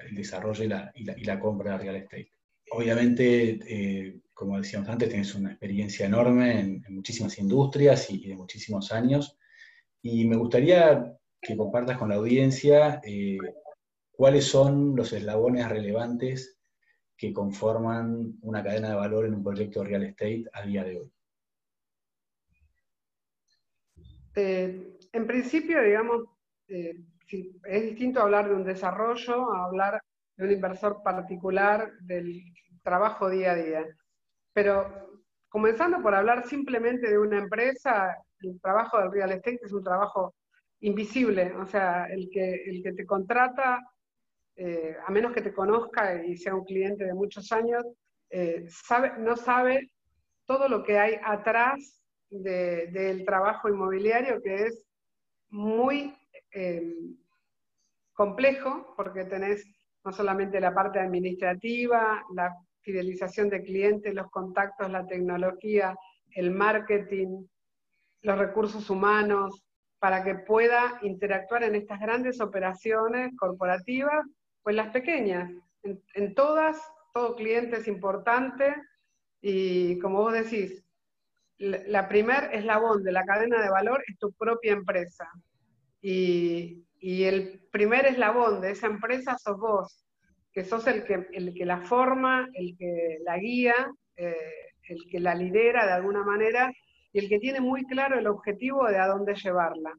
el 0.06 0.14
desarrollo 0.14 0.64
y 0.64 0.68
la, 0.68 0.92
y 0.94 1.24
la 1.24 1.40
compra 1.40 1.72
de 1.72 1.78
real 1.78 1.96
estate. 1.96 2.32
Obviamente, 2.72 3.58
eh, 3.66 4.20
como 4.40 4.56
decíamos 4.56 4.88
antes, 4.88 5.10
tienes 5.10 5.34
una 5.34 5.50
experiencia 5.50 6.06
enorme 6.06 6.60
en, 6.60 6.84
muchísimas 6.88 7.38
industrias 7.38 8.10
y, 8.10 8.26
de 8.26 8.36
muchísimos 8.36 8.90
años. 8.90 9.38
Y 10.00 10.26
me 10.26 10.36
gustaría 10.36 11.14
que 11.42 11.58
compartas 11.58 11.98
con 11.98 12.08
la 12.08 12.14
audiencia 12.14 13.02
eh, 13.04 13.36
cuáles 14.10 14.46
son 14.46 14.96
los 14.96 15.12
eslabones 15.12 15.68
relevantes 15.68 16.58
que 17.18 17.34
conforman 17.34 18.38
una 18.40 18.64
cadena 18.64 18.88
de 18.88 18.94
valor 18.94 19.26
en 19.26 19.34
un 19.34 19.44
proyecto 19.44 19.84
real 19.84 20.04
estate 20.04 20.46
a 20.54 20.62
día 20.62 20.84
de 20.84 21.00
hoy. 21.00 21.12
Eh, 24.36 24.96
en 25.12 25.26
principio, 25.26 25.82
digamos, 25.82 26.22
es 26.66 27.82
distinto 27.82 28.22
hablar 28.22 28.48
de 28.48 28.54
un 28.54 28.64
desarrollo 28.64 29.52
a 29.52 29.66
hablar 29.66 30.00
de 30.36 30.44
un 30.46 30.52
inversor 30.52 31.02
particular 31.02 31.92
del 32.00 32.42
trabajo 32.82 33.28
día 33.28 33.52
a 33.52 33.56
día. 33.56 33.99
Pero 34.62 35.08
comenzando 35.48 36.02
por 36.02 36.14
hablar 36.14 36.46
simplemente 36.46 37.08
de 37.08 37.16
una 37.16 37.38
empresa, 37.38 38.14
el 38.42 38.60
trabajo 38.60 38.98
del 38.98 39.10
real 39.10 39.32
estate 39.32 39.58
es 39.62 39.72
un 39.72 39.82
trabajo 39.82 40.34
invisible, 40.80 41.54
o 41.54 41.64
sea, 41.64 42.04
el 42.10 42.28
que, 42.30 42.64
el 42.66 42.82
que 42.82 42.92
te 42.92 43.06
contrata, 43.06 43.80
eh, 44.56 44.98
a 45.06 45.10
menos 45.10 45.32
que 45.32 45.40
te 45.40 45.54
conozca 45.54 46.22
y 46.22 46.36
sea 46.36 46.54
un 46.54 46.66
cliente 46.66 47.06
de 47.06 47.14
muchos 47.14 47.50
años, 47.52 47.82
eh, 48.28 48.68
no 49.20 49.34
sabe 49.34 49.90
todo 50.44 50.68
lo 50.68 50.82
que 50.82 50.98
hay 50.98 51.14
atrás 51.24 52.04
del 52.28 53.24
trabajo 53.24 53.70
inmobiliario, 53.70 54.42
que 54.42 54.56
es 54.64 54.86
muy 55.48 56.14
eh, 56.52 56.96
complejo, 58.12 58.92
porque 58.94 59.24
tenés 59.24 59.64
no 60.04 60.12
solamente 60.12 60.60
la 60.60 60.74
parte 60.74 61.00
administrativa, 61.00 62.26
la 62.34 62.54
fidelización 62.82 63.48
de 63.48 63.62
clientes, 63.62 64.14
los 64.14 64.30
contactos, 64.30 64.90
la 64.90 65.06
tecnología, 65.06 65.96
el 66.34 66.50
marketing, 66.50 67.46
los 68.22 68.38
recursos 68.38 68.88
humanos, 68.90 69.64
para 69.98 70.24
que 70.24 70.34
pueda 70.34 70.98
interactuar 71.02 71.62
en 71.62 71.74
estas 71.74 72.00
grandes 72.00 72.40
operaciones 72.40 73.32
corporativas 73.38 74.26
o 74.62 74.70
en 74.70 74.76
las 74.76 74.88
pequeñas. 74.92 75.50
En, 75.82 76.34
todas, 76.34 76.80
todo 77.12 77.36
cliente 77.36 77.76
es 77.76 77.88
importante 77.88 78.74
y 79.40 79.98
como 79.98 80.18
vos 80.22 80.32
decís, 80.32 80.84
la, 81.58 82.08
primer 82.08 82.54
eslabón 82.54 83.02
de 83.02 83.12
la 83.12 83.24
cadena 83.24 83.62
de 83.62 83.70
valor 83.70 84.02
es 84.06 84.18
tu 84.18 84.32
propia 84.32 84.72
empresa. 84.72 85.30
Y, 86.00 86.86
y 86.98 87.24
el 87.24 87.66
primer 87.70 88.06
eslabón 88.06 88.62
de 88.62 88.70
esa 88.70 88.86
empresa 88.86 89.36
sos 89.38 89.58
vos, 89.58 90.06
que 90.52 90.64
sos 90.64 90.86
el 90.86 91.04
que, 91.04 91.28
el 91.32 91.54
que 91.54 91.64
la 91.64 91.78
forma, 91.78 92.48
el 92.54 92.76
que 92.76 93.18
la 93.24 93.38
guía, 93.38 93.74
eh, 94.16 94.34
el 94.88 94.98
que 95.10 95.20
la 95.20 95.34
lidera 95.34 95.86
de 95.86 95.92
alguna 95.92 96.24
manera 96.24 96.72
y 97.12 97.18
el 97.18 97.28
que 97.28 97.38
tiene 97.38 97.60
muy 97.60 97.84
claro 97.84 98.18
el 98.18 98.26
objetivo 98.26 98.86
de 98.86 98.98
a 98.98 99.06
dónde 99.06 99.34
llevarla. 99.34 99.92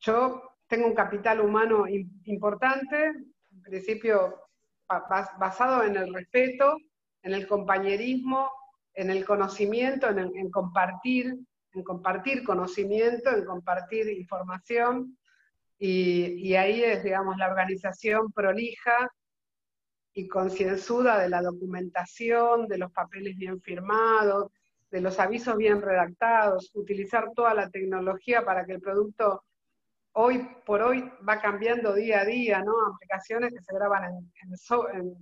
Yo 0.00 0.42
tengo 0.66 0.86
un 0.86 0.94
capital 0.94 1.40
humano 1.40 1.84
importante, 2.24 3.06
en 3.06 3.62
principio 3.62 4.34
basado 4.86 5.84
en 5.84 5.96
el 5.96 6.12
respeto, 6.12 6.76
en 7.22 7.34
el 7.34 7.46
compañerismo, 7.46 8.50
en 8.94 9.10
el 9.10 9.24
conocimiento, 9.24 10.08
en, 10.08 10.18
en 10.18 10.50
compartir, 10.50 11.34
en 11.72 11.82
compartir 11.82 12.44
conocimiento, 12.44 13.30
en 13.30 13.44
compartir 13.44 14.08
información, 14.08 15.18
y, 15.78 16.54
ahí 16.54 16.82
es, 16.82 17.04
digamos, 17.04 17.36
la 17.36 17.48
organización 17.48 18.32
prolija 18.32 19.08
y 20.18 20.26
concienzuda 20.26 21.20
de 21.20 21.28
la 21.28 21.40
documentación, 21.40 22.66
de 22.66 22.78
los 22.78 22.90
papeles 22.90 23.36
bien 23.36 23.60
firmados, 23.60 24.50
de 24.90 25.00
los 25.00 25.20
avisos 25.20 25.56
bien 25.56 25.80
redactados, 25.80 26.72
utilizar 26.74 27.30
toda 27.36 27.54
la 27.54 27.70
tecnología 27.70 28.44
para 28.44 28.66
que 28.66 28.72
el 28.72 28.80
producto 28.80 29.44
hoy 30.14 30.44
por 30.66 30.82
hoy 30.82 31.08
va 31.26 31.40
cambiando 31.40 31.94
día 31.94 32.22
a 32.22 32.24
día, 32.24 32.62
¿no? 32.64 32.72
Aplicaciones 32.94 33.52
que 33.52 33.62
se 33.62 33.72
graban 33.72 34.12
en, 34.12 35.12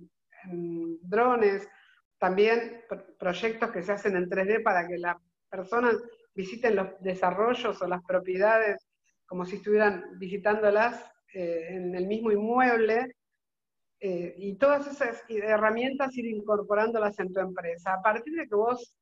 en 0.49 0.99
drones, 1.03 1.69
también 2.17 2.81
proyectos 3.19 3.69
que 3.69 3.83
se 3.83 3.91
hacen 3.91 4.15
en 4.15 4.27
3D 4.27 4.63
para 4.63 4.87
que 4.87 4.97
las 4.97 5.17
personas 5.47 5.95
visiten 6.33 6.75
los 6.75 6.87
desarrollos 7.01 7.79
o 7.83 7.87
las 7.87 8.03
propiedades 8.03 8.87
como 9.27 9.45
si 9.45 9.57
estuvieran 9.57 10.17
visitándolas 10.17 11.05
eh, 11.35 11.67
en 11.69 11.93
el 11.93 12.07
mismo 12.07 12.31
inmueble, 12.31 13.13
eh, 13.99 14.35
y 14.37 14.55
todas 14.55 14.87
esas 14.87 15.23
herramientas 15.29 16.15
ir 16.17 16.25
incorporándolas 16.25 17.17
en 17.19 17.33
tu 17.33 17.39
empresa. 17.39 17.93
A 17.93 18.01
partir 18.01 18.33
de 18.35 18.47
que 18.47 18.55
vos, 18.55 18.95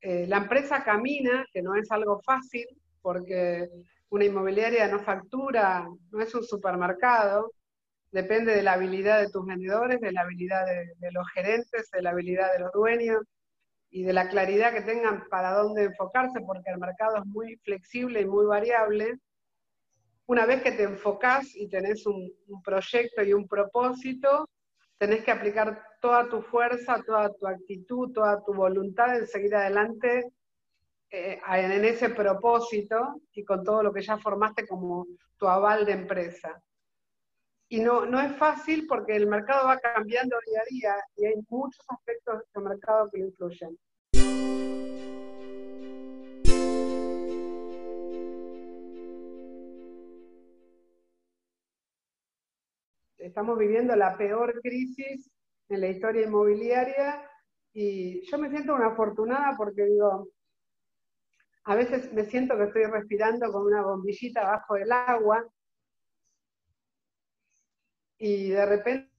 eh, 0.00 0.26
la 0.28 0.38
empresa 0.38 0.84
camina, 0.84 1.44
que 1.52 1.62
no 1.62 1.74
es 1.74 1.90
algo 1.90 2.20
fácil, 2.24 2.66
porque 3.02 3.68
una 4.10 4.24
inmobiliaria 4.24 4.88
no 4.88 5.00
factura, 5.00 5.86
no 6.10 6.20
es 6.20 6.34
un 6.34 6.44
supermercado, 6.44 7.52
depende 8.12 8.54
de 8.54 8.62
la 8.62 8.74
habilidad 8.74 9.20
de 9.20 9.30
tus 9.30 9.44
vendedores, 9.44 10.00
de 10.00 10.12
la 10.12 10.22
habilidad 10.22 10.64
de, 10.64 11.12
los 11.12 11.26
gerentes, 11.34 11.90
de 11.90 12.02
la 12.02 12.10
habilidad 12.10 12.52
de 12.52 12.60
los 12.60 12.72
dueños 12.72 13.22
y 13.90 14.04
de 14.04 14.12
la 14.12 14.28
claridad 14.28 14.72
que 14.72 14.82
tengan 14.82 15.24
para 15.28 15.52
dónde 15.52 15.84
enfocarse, 15.84 16.40
porque 16.40 16.70
el 16.70 16.78
mercado 16.78 17.18
es 17.18 17.26
muy 17.26 17.56
flexible 17.64 18.20
y 18.20 18.26
muy 18.26 18.46
variable. 18.46 19.18
Una 20.26 20.44
vez 20.44 20.62
que 20.62 20.72
te 20.72 20.82
enfocás 20.82 21.54
y 21.54 21.68
tenés 21.68 22.04
un, 22.06 22.32
proyecto 22.64 23.22
y 23.22 23.32
un 23.32 23.46
propósito, 23.46 24.48
tenés 24.98 25.24
que 25.24 25.30
aplicar 25.30 25.80
toda 26.00 26.28
tu 26.28 26.42
fuerza, 26.42 27.00
toda 27.06 27.32
tu 27.32 27.46
actitud, 27.46 28.12
toda 28.12 28.42
tu 28.44 28.52
voluntad 28.52 29.16
en 29.16 29.26
seguir 29.28 29.54
adelante 29.54 30.32
eh, 31.10 31.40
en 31.48 31.84
ese 31.84 32.10
propósito 32.10 33.20
y 33.32 33.44
con 33.44 33.62
todo 33.62 33.84
lo 33.84 33.92
que 33.92 34.02
ya 34.02 34.18
formaste 34.18 34.66
como 34.66 35.06
tu 35.36 35.46
aval 35.46 35.86
de 35.86 35.92
empresa. 35.92 36.60
Y 37.68 37.80
no, 37.80 38.04
no 38.04 38.20
es 38.20 38.36
fácil 38.36 38.86
porque 38.88 39.14
el 39.14 39.28
mercado 39.28 39.68
va 39.68 39.78
cambiando 39.78 40.36
día 40.46 40.60
a 40.60 40.64
día 40.68 40.94
y 41.16 41.26
hay 41.26 41.34
muchos 41.48 41.84
aspectos 41.88 42.42
del 42.52 42.64
mercado 42.64 43.08
que 43.12 43.20
influyen. 43.20 43.76
Estamos 53.26 53.58
viviendo 53.58 53.96
la 53.96 54.16
peor 54.16 54.60
crisis 54.62 55.28
en 55.68 55.80
la 55.80 55.88
historia 55.88 56.26
inmobiliaria 56.26 57.28
y 57.72 58.24
yo 58.30 58.38
me 58.38 58.50
siento 58.50 58.72
una 58.72 58.86
afortunada 58.86 59.56
porque 59.56 59.82
digo, 59.84 60.28
a 61.64 61.74
veces 61.74 62.12
me 62.12 62.24
siento 62.24 62.56
que 62.56 62.64
estoy 62.64 62.84
respirando 62.84 63.50
con 63.50 63.64
una 63.64 63.82
bombillita 63.82 64.42
abajo 64.42 64.74
del 64.74 64.92
agua 64.92 65.44
y 68.18 68.50
de 68.50 68.64
repente 68.64 69.10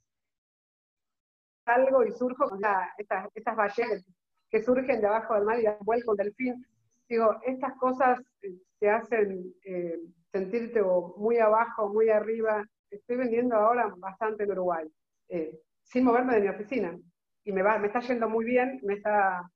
algo 1.66 2.06
y 2.06 2.12
surjo, 2.14 2.58
sea, 2.60 2.90
estas, 2.98 3.28
estas 3.36 3.56
ballenas 3.58 4.06
que 4.50 4.64
surgen 4.64 5.02
de 5.02 5.08
abajo 5.08 5.34
del 5.34 5.44
mar 5.44 5.60
y 5.60 5.64
dan 5.64 5.80
vuelco 5.82 6.16
del 6.16 6.28
delfín. 6.28 6.66
Digo, 7.10 7.36
estas 7.46 7.78
cosas 7.78 8.22
eh, 8.42 8.56
te 8.80 8.90
hacen 8.90 9.54
eh, 9.66 10.00
sentirte 10.32 10.82
muy 10.82 11.40
abajo, 11.40 11.90
muy 11.90 12.10
arriba. 12.10 12.66
Estoy 12.90 13.18
vendiendo 13.18 13.56
ahora 13.56 13.94
bastante 13.98 14.44
en 14.44 14.52
Uruguay, 14.52 14.88
eh, 15.30 15.60
sin 15.84 16.04
moverme 16.04 16.36
de 16.36 16.42
mi 16.42 16.48
oficina. 16.50 16.98
Y 17.44 17.52
me, 17.52 17.62
va, 17.62 17.78
me 17.78 17.88
está 17.88 18.02
yendo 18.02 18.30
muy 18.30 18.46
bien, 18.46 18.80
me 18.84 18.96
está 18.96 19.50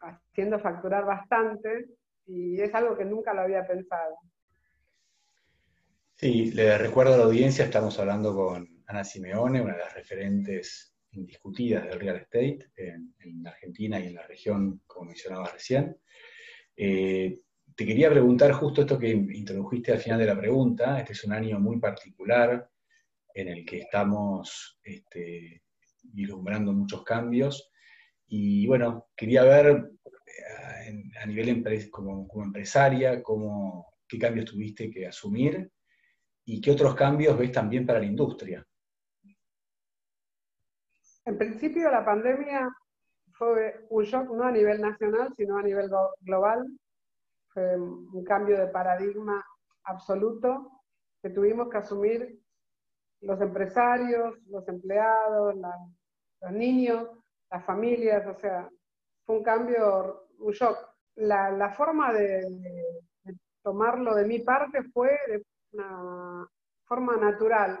haciendo 0.00 0.58
facturar 0.60 1.04
bastante 1.04 1.86
y 2.26 2.60
es 2.60 2.74
algo 2.74 2.96
que 2.96 3.04
nunca 3.04 3.34
lo 3.34 3.42
había 3.42 3.66
pensado. 3.66 4.16
Sí, 6.14 6.52
le 6.52 6.78
recuerdo 6.78 7.14
a 7.14 7.16
la 7.18 7.24
audiencia, 7.24 7.64
estamos 7.64 7.98
hablando 7.98 8.34
con 8.34 8.84
Ana 8.86 9.04
Simeone, 9.04 9.60
una 9.60 9.72
de 9.72 9.80
las 9.80 9.94
referentes 9.94 10.94
indiscutidas 11.12 11.84
del 11.84 12.00
real 12.00 12.16
estate 12.16 12.70
en, 12.76 13.46
Argentina 13.46 13.98
y 13.98 14.06
en 14.06 14.14
la 14.14 14.26
región, 14.26 14.82
como 14.86 15.06
mencionaba 15.06 15.50
recién. 15.50 15.96
Eh, 16.76 17.38
te 17.76 17.86
quería 17.86 18.10
preguntar 18.10 18.52
justo 18.52 18.82
esto 18.82 18.98
que 18.98 19.10
introdujiste 19.10 19.92
al 19.92 19.98
final 19.98 20.18
de 20.18 20.26
la 20.26 20.38
pregunta. 20.38 20.98
Este 20.98 21.12
es 21.12 21.24
un 21.24 21.32
año 21.32 21.58
muy 21.58 21.78
particular 21.78 22.68
en 23.34 23.48
el 23.48 23.64
que 23.64 23.78
estamos 23.78 24.78
este, 24.82 25.62
vislumbrando 26.02 26.72
muchos 26.72 27.02
cambios. 27.04 27.70
Y 28.26 28.66
bueno, 28.66 29.08
quería 29.16 29.44
ver 29.44 29.90
eh, 30.06 31.10
a 31.22 31.26
nivel 31.26 31.90
como, 31.90 32.26
como 32.28 32.44
empresaria 32.44 33.22
cómo, 33.22 33.94
qué 34.08 34.18
cambios 34.18 34.46
tuviste 34.46 34.90
que 34.90 35.06
asumir 35.06 35.70
¿Y 36.44 36.60
qué 36.60 36.72
otros 36.72 36.94
cambios 36.94 37.38
ves 37.38 37.52
también 37.52 37.86
para 37.86 38.00
la 38.00 38.06
industria? 38.06 38.66
En 41.24 41.38
principio 41.38 41.90
la 41.90 42.04
pandemia 42.04 42.68
fue 43.32 43.86
un 43.90 44.04
shock 44.04 44.28
no 44.30 44.44
a 44.44 44.50
nivel 44.50 44.80
nacional, 44.80 45.32
sino 45.36 45.56
a 45.56 45.62
nivel 45.62 45.88
global. 46.20 46.66
Fue 47.52 47.76
un 47.76 48.24
cambio 48.24 48.58
de 48.58 48.68
paradigma 48.68 49.44
absoluto 49.84 50.82
que 51.22 51.30
tuvimos 51.30 51.68
que 51.68 51.78
asumir 51.78 52.40
los 53.20 53.40
empresarios, 53.40 54.36
los 54.48 54.66
empleados, 54.68 55.54
los 55.54 56.52
niños, 56.52 57.08
las 57.50 57.64
familias, 57.64 58.26
o 58.26 58.34
sea, 58.34 58.68
fue 59.24 59.38
un 59.38 59.44
cambio, 59.44 60.28
un 60.38 60.52
shock. 60.52 60.76
La, 61.14 61.70
forma 61.70 62.12
de, 62.12 62.40
de, 63.24 63.36
tomarlo 63.62 64.14
de 64.14 64.26
mi 64.26 64.40
parte 64.40 64.82
fue 64.92 65.10
de 65.28 65.42
una 65.72 66.48
forma 66.84 67.16
natural. 67.16 67.78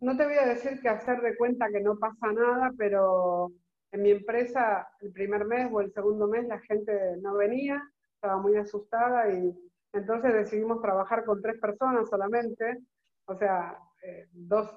No 0.00 0.16
te 0.16 0.24
voy 0.24 0.34
a 0.34 0.46
decir 0.46 0.80
que 0.80 0.88
hacer 0.88 1.22
de 1.22 1.36
cuenta 1.36 1.70
que 1.70 1.80
no 1.80 1.96
pasa 1.98 2.32
nada, 2.32 2.72
pero 2.76 3.52
en 3.92 4.02
mi 4.02 4.10
empresa 4.10 4.86
el 5.00 5.12
primer 5.12 5.46
mes 5.46 5.70
o 5.72 5.80
el 5.80 5.92
segundo 5.92 6.26
mes 6.26 6.46
la 6.46 6.58
gente 6.60 7.16
no 7.22 7.34
venía, 7.36 7.82
estaba 8.24 8.40
muy 8.40 8.56
asustada 8.56 9.28
y 9.28 9.54
entonces 9.92 10.32
decidimos 10.32 10.80
trabajar 10.80 11.26
con 11.26 11.42
tres 11.42 11.60
personas 11.60 12.08
solamente, 12.08 12.78
o 13.26 13.36
sea, 13.36 13.78
eh, 14.02 14.28
dos, 14.32 14.74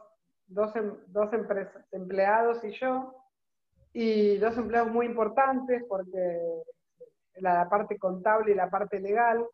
dos, 0.47 0.75
em, 0.75 0.93
dos 1.07 1.29
empleados 1.91 2.61
y 2.65 2.71
yo, 2.71 3.15
y 3.93 4.37
dos 4.37 4.57
empleados 4.57 4.91
muy 4.91 5.05
importantes 5.05 5.81
porque 5.87 6.61
la 7.35 7.69
parte 7.69 7.97
contable 7.97 8.51
y 8.51 8.55
la 8.55 8.69
parte 8.69 8.99
legal, 8.99 9.45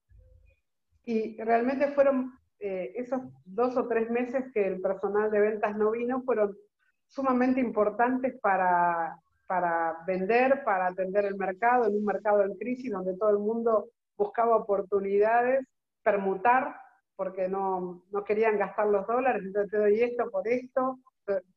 y 1.06 1.39
realmente 1.43 1.91
fueron 1.91 2.34
eh, 2.60 2.93
esos 2.95 3.21
dos 3.45 3.77
o 3.77 3.88
tres 3.88 4.10
meses 4.10 4.45
que 4.53 4.65
el 4.65 4.82
personal 4.82 5.29
de 5.29 5.39
ventas 5.39 5.77
no 5.77 5.91
vino, 5.91 6.23
fueron 6.23 6.58
sumamente 7.06 7.60
importantes 7.60 8.39
para, 8.41 9.19
para 9.54 10.04
vender, 10.08 10.63
para 10.63 10.88
atender 10.88 11.26
el 11.26 11.36
mercado, 11.36 11.86
en 11.86 11.96
un 11.96 12.06
mercado 12.06 12.44
en 12.44 12.56
crisis 12.56 12.92
donde 12.92 13.16
todo 13.16 13.30
el 13.30 13.38
mundo 13.38 13.89
buscaba 14.18 14.56
oportunidades, 14.56 15.63
permutar, 16.02 16.76
porque 17.16 17.48
no, 17.48 18.04
no 18.12 18.24
querían 18.24 18.58
gastar 18.58 18.88
los 18.88 19.06
dólares, 19.06 19.44
entonces 19.46 19.70
te 19.70 19.78
doy 19.78 20.02
esto 20.02 20.32
por 20.32 20.48
esto, 20.48 20.98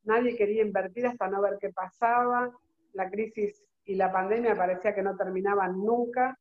nadie 0.03 0.37
quería 0.37 0.61
invertir 0.61 1.07
hasta 1.07 1.27
no 1.27 1.41
ver 1.41 1.57
qué 1.59 1.71
pasaba, 1.71 2.51
la 2.93 3.09
crisis 3.09 3.65
y 3.83 3.95
la 3.95 4.11
pandemia 4.11 4.55
parecía 4.55 4.93
que 4.93 5.01
no 5.01 5.17
terminaban 5.17 5.83
nunca, 5.83 6.37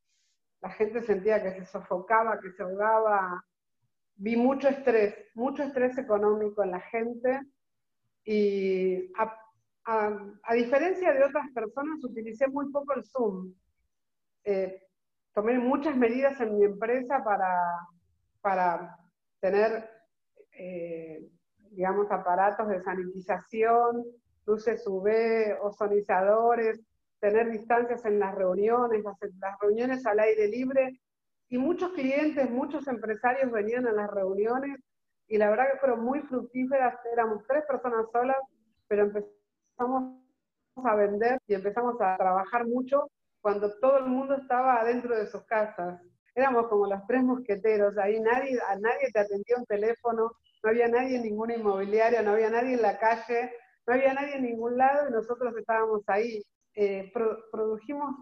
la 0.61 0.69
gente 0.69 1.01
sentía 1.01 1.43
que 1.43 1.53
se 1.53 1.65
sofocaba, 1.65 2.39
que 2.39 2.51
se 2.51 2.63
ahogaba. 2.63 3.43
Vi 4.17 4.37
mucho 4.37 4.69
estrés, 4.69 5.15
mucho 5.35 5.63
estrés 5.63 5.97
económico 5.97 6.63
en 6.63 6.73
la 6.73 6.81
gente. 6.81 7.41
Y 8.25 9.11
a, 9.17 9.46
diferencia 10.55 11.13
de 11.13 11.25
otras 11.25 11.51
personas 11.53 12.03
utilicé 12.03 12.49
muy 12.49 12.71
poco 12.71 12.95
el 12.95 13.05
Zoom. 13.05 13.55
Eh, 14.45 14.83
tomé 15.33 15.59
muchas 15.59 15.97
medidas 15.97 16.41
en 16.41 16.57
mi 16.57 16.65
empresa 16.65 17.23
para, 17.23 17.53
para 18.41 18.97
tener, 19.41 19.89
eh, 20.53 21.29
digamos, 21.71 22.11
aparatos 22.11 22.69
de 22.69 22.81
sanitización, 22.81 24.05
luces 24.47 24.87
UV, 24.87 25.59
ozonizadores, 25.61 26.81
tener 27.21 27.51
distancias 27.51 28.05
en 28.05 28.19
las 28.19 28.35
reuniones, 28.35 29.05
las, 29.05 29.59
reuniones 29.61 30.07
al 30.07 30.21
aire 30.21 30.49
libre, 30.49 31.01
y 31.49 31.59
muchos 31.59 31.93
clientes, 31.93 32.51
muchos 32.51 32.89
empresarios 32.89 33.53
venían 33.53 33.87
a 33.87 33.93
las 33.93 34.11
reuniones 34.11 34.81
y 35.29 35.39
la 35.39 35.51
verdad 35.51 35.73
que 35.73 35.79
fueron 35.79 36.05
muy 36.05 36.21
fructíferas, 36.23 36.99
éramos 37.13 37.45
tres 37.47 37.65
personas 37.67 38.11
solas, 38.11 38.37
pero 38.89 39.03
empezamos 39.03 39.36
a 39.79 40.95
vender 40.95 41.39
y 41.47 41.55
empezamos 41.55 42.01
a 42.01 42.17
trabajar 42.17 42.67
mucho 42.67 43.11
cuando 43.41 43.73
todo 43.79 43.99
el 43.99 44.07
mundo 44.07 44.35
estaba 44.35 44.81
adentro 44.81 45.17
de 45.17 45.27
sus 45.27 45.45
casas. 45.45 46.01
Éramos 46.35 46.69
como 46.69 46.87
los 46.87 47.07
tres 47.07 47.23
mosqueteros, 47.23 47.97
ahí 47.97 48.21
nadie, 48.21 48.59
a 48.69 48.77
nadie 48.77 49.11
te 49.13 49.21
atendía 49.21 49.57
un 49.57 49.65
teléfono, 49.65 50.33
no 50.63 50.71
había 50.71 50.89
nadie 50.89 51.17
en 51.17 51.23
ninguna 51.23 51.55
inmobiliaria, 51.55 52.23
no 52.23 52.33
había 52.33 52.51
nadie 52.51 52.75
en 52.75 52.83
la 52.83 52.99
calle, 52.99 53.53
no 53.87 53.95
había 53.95 54.13
nadie 54.13 54.37
en 54.37 54.43
ningún 54.43 54.77
lado 54.77 55.09
y 55.09 55.13
nosotros 55.13 55.57
estábamos 55.57 56.03
ahí. 56.09 56.43
Eh, 56.75 57.11
produjimos 57.51 58.15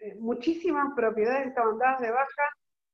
eh, 0.00 0.16
muchísimas 0.18 0.92
propiedades 0.96 1.48
estaban 1.48 1.78
dadas 1.78 2.00
de 2.00 2.10
baja 2.10 2.48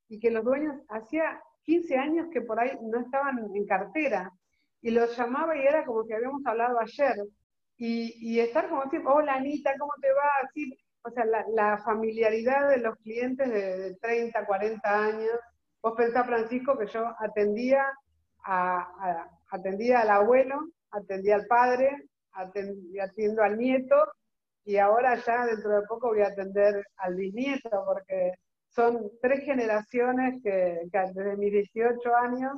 y 0.08 0.18
que 0.18 0.30
los 0.30 0.44
dueños 0.44 0.76
hacía 0.88 1.40
15 1.62 1.96
años 1.96 2.28
que 2.32 2.42
por 2.42 2.60
ahí 2.60 2.72
no 2.82 3.00
estaban 3.00 3.38
en 3.54 3.66
cartera. 3.66 4.30
Y 4.82 4.90
los 4.90 5.16
llamaba 5.16 5.56
y 5.56 5.62
era 5.62 5.84
como 5.84 6.04
que 6.04 6.14
habíamos 6.14 6.44
hablado 6.44 6.78
ayer. 6.78 7.16
Y, 7.86 8.40
estar 8.40 8.70
como 8.70 8.82
así, 8.82 8.96
hola 9.04 9.34
Anita, 9.34 9.74
¿cómo 9.78 9.92
te 10.00 10.08
va? 10.12 10.30
Así, 10.42 10.74
o 11.02 11.10
sea, 11.10 11.26
la, 11.26 11.76
familiaridad 11.84 12.70
de 12.70 12.78
los 12.78 12.96
clientes 13.00 13.46
de, 13.46 13.94
30, 14.00 14.46
40 14.46 15.04
años. 15.04 15.38
Vos 15.82 15.92
pensás, 15.94 16.26
Francisco, 16.26 16.78
que 16.78 16.86
yo 16.86 17.14
atendía, 17.18 17.84
a, 18.46 19.28
atendía 19.50 20.00
al 20.00 20.10
abuelo, 20.10 20.68
atendía 20.92 21.34
al 21.34 21.46
padre, 21.46 22.08
atendía, 22.32 23.04
atiendo 23.04 23.42
al 23.42 23.58
nieto, 23.58 23.96
y 24.64 24.78
ahora 24.78 25.16
ya 25.16 25.44
dentro 25.44 25.78
de 25.78 25.86
poco 25.86 26.08
voy 26.08 26.22
a 26.22 26.28
atender 26.28 26.86
al 26.96 27.14
bisnieto, 27.16 27.68
porque 27.84 28.32
son 28.70 29.10
tres 29.20 29.44
generaciones 29.44 30.42
que, 30.42 30.88
que 30.90 30.98
desde 31.12 31.36
mis 31.36 31.52
18 31.52 32.16
años 32.16 32.52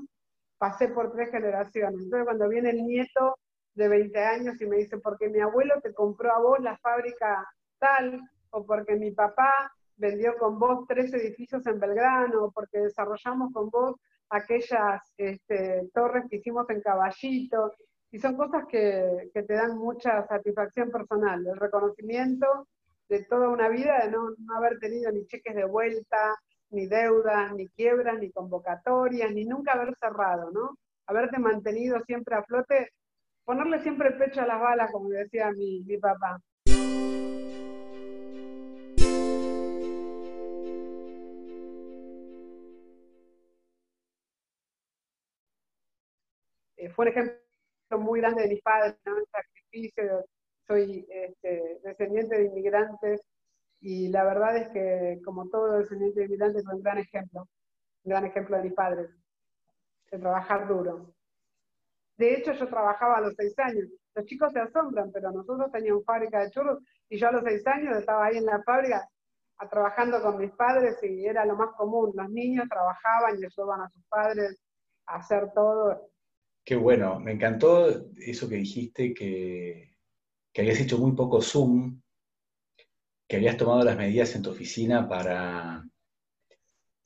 pasé 0.57 0.87
por 0.87 1.12
tres 1.12 1.33
generaciones. 1.33 2.01
Entonces 2.01 2.27
cuando 2.27 2.49
viene 2.49 2.71
el 2.71 2.85
nieto 2.85 3.37
de 3.77 3.89
20 3.89 4.19
años 4.19 4.61
y 4.61 4.67
me 4.67 4.79
dice, 4.79 4.99
porque 4.99 5.29
mi 5.29 5.41
abuelo 5.41 5.75
te 5.83 5.95
compró 5.95 6.33
a 6.33 6.41
vos 6.41 6.59
la 6.61 6.77
fábrica 6.79 7.47
tal, 7.79 8.21
o 8.51 8.65
porque 8.65 8.97
mi 8.97 9.11
papá 9.12 9.73
vendió 9.97 10.37
con 10.39 10.59
vos 10.59 10.87
tres 10.89 11.12
edificios 11.12 11.67
en 11.67 11.79
Belgrano, 11.79 12.45
o 12.45 12.51
porque 12.51 12.81
desarrollamos 12.81 13.53
con 13.53 13.71
vos 13.71 13.97
aquellas 14.31 15.03
este, 15.19 15.89
torres 15.95 16.25
que 16.29 16.37
hicimos 16.37 16.69
en 16.71 16.81
Caballito, 16.81 17.73
y 18.11 18.19
son 18.19 18.37
cosas 18.37 18.65
que, 18.67 19.31
que, 19.33 19.43
te 19.43 19.55
dan 19.55 19.77
mucha 19.77 20.27
satisfacción 20.27 20.91
personal, 20.91 21.47
el 21.47 21.57
reconocimiento 21.57 22.67
de 23.09 23.25
toda 23.25 23.51
una 23.51 23.69
vida 23.69 23.99
de 24.03 24.11
no, 24.11 24.31
no 24.39 24.57
haber 24.57 24.79
tenido 24.79 25.12
ni 25.12 25.27
cheques 25.27 25.55
de 25.55 25.67
vuelta, 25.67 26.35
ni 26.71 26.87
deudas, 26.87 27.53
ni 27.55 27.69
quiebras, 27.69 28.19
ni 28.19 28.31
convocatorias, 28.31 29.31
ni 29.33 29.45
nunca 29.45 29.73
haber 29.73 29.95
cerrado, 30.01 30.51
¿no? 30.51 30.77
Haberte 31.07 31.39
mantenido 31.39 32.01
siempre 32.05 32.35
a 32.37 32.43
flote, 32.43 32.91
ponerle 33.47 33.81
siempre 33.81 34.09
el 34.09 34.19
pecho 34.19 34.43
a 34.43 34.47
las 34.47 34.61
balas, 34.61 34.91
como 34.93 35.09
decía 35.09 35.51
mi, 35.53 35.83
mi 35.85 35.97
papá. 35.99 36.41
Eh, 46.77 46.91
fue 46.91 47.05
un 47.07 47.13
ejemplo 47.13 47.39
muy 47.99 48.21
grande 48.21 48.43
de 48.43 48.49
mis 48.49 48.63
padres, 48.63 48.97
¿no? 49.07 49.17
el 49.17 49.27
sacrificio, 49.27 50.25
soy 50.67 51.07
este, 51.09 51.81
descendiente 51.85 52.37
de 52.37 52.47
inmigrantes 52.47 53.21
y 53.81 54.09
la 54.09 54.25
verdad 54.25 54.57
es 54.57 54.69
que, 54.71 55.21
como 55.25 55.49
todo 55.49 55.79
descendiente 55.79 56.21
de 56.21 56.27
inmigrantes, 56.27 56.63
es 56.63 56.73
un 56.73 56.83
gran 56.83 56.99
ejemplo, 56.99 57.43
un 58.03 58.11
gran 58.11 58.25
ejemplo 58.27 58.57
de 58.57 58.65
mis 58.65 58.75
padres, 58.75 59.09
de 60.11 60.19
trabajar 60.19 60.67
duro. 60.67 61.16
De 62.17 62.35
hecho, 62.35 62.53
yo 62.53 62.69
trabajaba 62.69 63.19
a 63.19 63.21
los 63.21 63.35
seis 63.35 63.59
años. 63.59 63.89
Los 64.15 64.25
chicos 64.25 64.53
se 64.53 64.61
asombran, 64.61 65.11
pero 65.13 65.31
nosotros 65.31 65.71
teníamos 65.71 66.05
fábrica 66.05 66.43
de 66.43 66.51
churros 66.51 66.79
y 67.09 67.19
yo 67.19 67.29
a 67.29 67.33
los 67.33 67.45
seis 67.45 67.67
años 67.67 67.97
estaba 67.97 68.27
ahí 68.27 68.39
en 68.39 68.47
la 68.47 68.63
fábrica 68.63 69.07
trabajando 69.71 70.21
con 70.23 70.39
mis 70.39 70.51
padres 70.53 70.97
y 71.03 71.25
era 71.27 71.45
lo 71.45 71.57
más 71.57 71.71
común. 71.77 72.13
Los 72.15 72.29
niños 72.31 72.67
trabajaban 72.69 73.39
y 73.39 73.45
ayudaban 73.45 73.83
a 73.83 73.91
sus 73.91 74.03
padres 74.09 74.61
a 75.07 75.17
hacer 75.17 75.51
todo. 75.55 76.11
Qué 76.65 76.77
bueno, 76.77 77.21
me 77.21 77.33
encantó 77.33 77.89
eso 78.17 78.49
que 78.49 78.57
dijiste, 78.57 79.15
que, 79.15 79.95
habías 80.57 80.81
hecho 80.81 80.99
muy 80.99 81.13
poco 81.13 81.41
Zoom 81.41 82.01
que 83.29 83.37
habías 83.37 83.57
tomado 83.57 83.83
las 83.83 83.97
medidas 83.97 84.35
en 84.37 84.43
tu 84.43 84.51
oficina 84.51 85.09
para, 85.09 85.85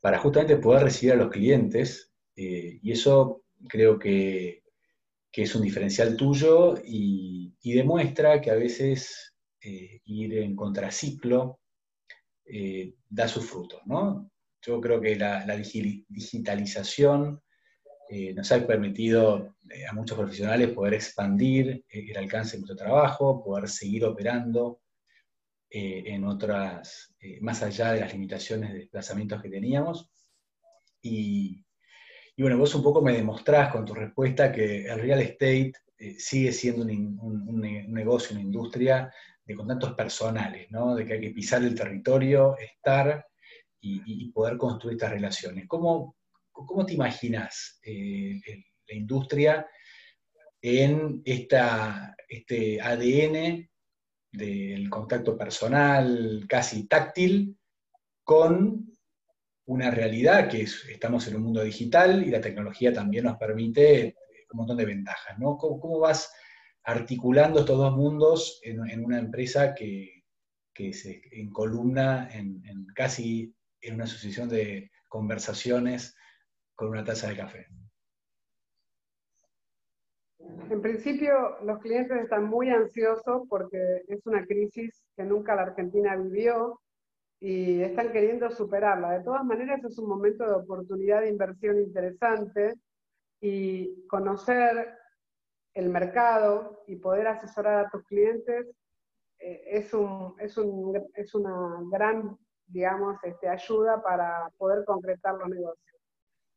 para 0.00 0.18
justamente 0.18 0.56
poder 0.58 0.84
recibir 0.84 1.14
a 1.14 1.16
los 1.16 1.30
clientes, 1.30 2.12
eh, 2.36 2.78
y 2.82 2.92
eso 2.92 3.42
creo 3.68 3.98
que, 3.98 4.59
es 5.32 5.54
un 5.54 5.62
diferencial 5.62 6.16
tuyo 6.16 6.76
y, 6.84 7.54
demuestra 7.62 8.40
que 8.40 8.50
a 8.50 8.54
veces 8.54 9.34
eh, 9.60 10.00
ir 10.06 10.38
en 10.38 10.56
contraciclo 10.56 11.60
eh, 12.44 12.94
da 13.08 13.28
sus 13.28 13.44
frutos, 13.44 13.80
¿no? 13.86 14.30
Yo 14.62 14.80
creo 14.80 15.00
que 15.00 15.16
la, 15.16 15.44
digitalización 16.08 17.40
nos 18.34 18.50
ha 18.50 18.66
permitido 18.66 19.54
a 19.88 19.92
muchos 19.92 20.18
profesionales 20.18 20.70
poder 20.70 20.94
expandir 20.94 21.84
el 21.88 22.16
alcance 22.16 22.56
de 22.56 22.62
nuestro 22.62 22.76
trabajo, 22.76 23.44
poder 23.44 23.68
seguir 23.68 24.04
operando 24.04 24.80
eh, 25.72 26.02
en 26.06 26.24
otras, 26.24 27.14
eh, 27.20 27.38
más 27.40 27.62
allá 27.62 27.92
de 27.92 28.00
las 28.00 28.12
limitaciones 28.12 28.72
de 28.72 28.80
desplazamientos 28.80 29.40
que 29.40 29.50
teníamos. 29.50 30.10
Y, 31.00 31.64
bueno, 32.40 32.58
vos 32.58 32.74
un 32.74 32.82
poco 32.82 33.02
me 33.02 33.12
demostrás 33.12 33.72
con 33.72 33.84
tu 33.84 33.94
respuesta 33.94 34.52
que 34.52 34.86
el 34.86 35.00
real 35.00 35.20
estate 35.20 35.72
eh, 35.98 36.14
sigue 36.18 36.52
siendo 36.52 36.82
un, 36.82 37.60
negocio, 37.88 38.32
una 38.32 38.44
industria 38.44 39.12
de 39.44 39.54
contactos 39.54 39.94
personales, 39.94 40.70
¿no? 40.70 40.94
de 40.94 41.04
que 41.04 41.14
hay 41.14 41.20
que 41.20 41.30
pisar 41.30 41.62
el 41.62 41.74
territorio, 41.74 42.56
estar 42.58 43.26
y, 43.80 44.30
poder 44.32 44.56
construir 44.56 44.96
estas 44.96 45.10
relaciones. 45.10 45.66
¿Cómo, 45.66 46.16
cómo 46.52 46.86
te 46.86 46.94
imaginas 46.94 47.80
la 47.84 48.94
industria 48.94 49.66
en 50.62 51.22
esta, 51.24 52.14
este 52.28 52.80
ADN 52.80 53.68
del 54.32 54.90
contacto 54.90 55.36
personal, 55.36 56.44
casi 56.48 56.86
táctil, 56.86 57.58
con 58.22 58.98
una 59.70 59.88
realidad 59.88 60.48
que 60.48 60.62
estamos 60.62 61.28
en 61.28 61.36
un 61.36 61.42
mundo 61.42 61.62
digital 61.62 62.26
y 62.26 62.30
la 62.30 62.40
tecnología 62.40 62.92
también 62.92 63.24
nos 63.24 63.36
permite 63.36 64.16
un 64.52 64.58
montón 64.58 64.76
de 64.76 64.84
ventajas. 64.84 65.38
¿no? 65.38 65.56
¿Cómo, 65.56 66.00
vas 66.00 66.32
articulando 66.82 67.60
estos 67.60 67.78
dos 67.78 67.96
mundos 67.96 68.60
en, 68.64 69.04
una 69.04 69.18
empresa 69.18 69.74
que, 69.74 70.24
se 70.92 71.22
encolumna 71.32 72.30
en, 72.32 72.62
en 72.64 72.86
casi 72.94 73.54
en 73.82 73.94
una 73.94 74.06
sucesión 74.06 74.48
de 74.48 74.90
conversaciones 75.08 76.16
con 76.74 76.88
una 76.88 77.04
taza 77.04 77.28
de 77.28 77.36
café? 77.36 77.66
En 80.70 80.82
principio, 80.82 81.60
los 81.62 81.78
clientes 81.80 82.16
están 82.22 82.44
muy 82.44 82.70
ansiosos 82.70 83.42
porque 83.48 83.78
es 84.08 84.26
una 84.26 84.44
crisis 84.46 85.04
que 85.16 85.22
nunca 85.22 85.54
la 85.54 85.62
Argentina 85.62 86.16
vivió 86.16 86.80
y 87.40 87.80
están 87.80 88.12
queriendo 88.12 88.50
superarla. 88.50 89.12
De 89.12 89.24
todas 89.24 89.44
maneras, 89.44 89.82
es 89.82 89.98
un 89.98 90.08
momento 90.08 90.46
de 90.46 90.54
oportunidad 90.54 91.22
de 91.22 91.30
inversión 91.30 91.78
interesante 91.80 92.74
y 93.40 94.06
conocer 94.06 94.94
el 95.72 95.88
mercado 95.88 96.84
y 96.86 96.96
poder 96.96 97.28
asesorar 97.28 97.86
a 97.86 97.90
tus 97.90 98.04
clientes 98.04 98.66
eh, 99.38 99.62
es, 99.66 99.94
un, 99.94 100.34
es, 100.38 100.58
un, 100.58 101.02
es, 101.14 101.34
una 101.34 101.78
gran, 101.90 102.36
digamos, 102.66 103.16
este, 103.24 103.48
ayuda 103.48 104.02
para 104.02 104.50
poder 104.58 104.84
concretar 104.84 105.34
los 105.36 105.48
negocios. 105.48 106.00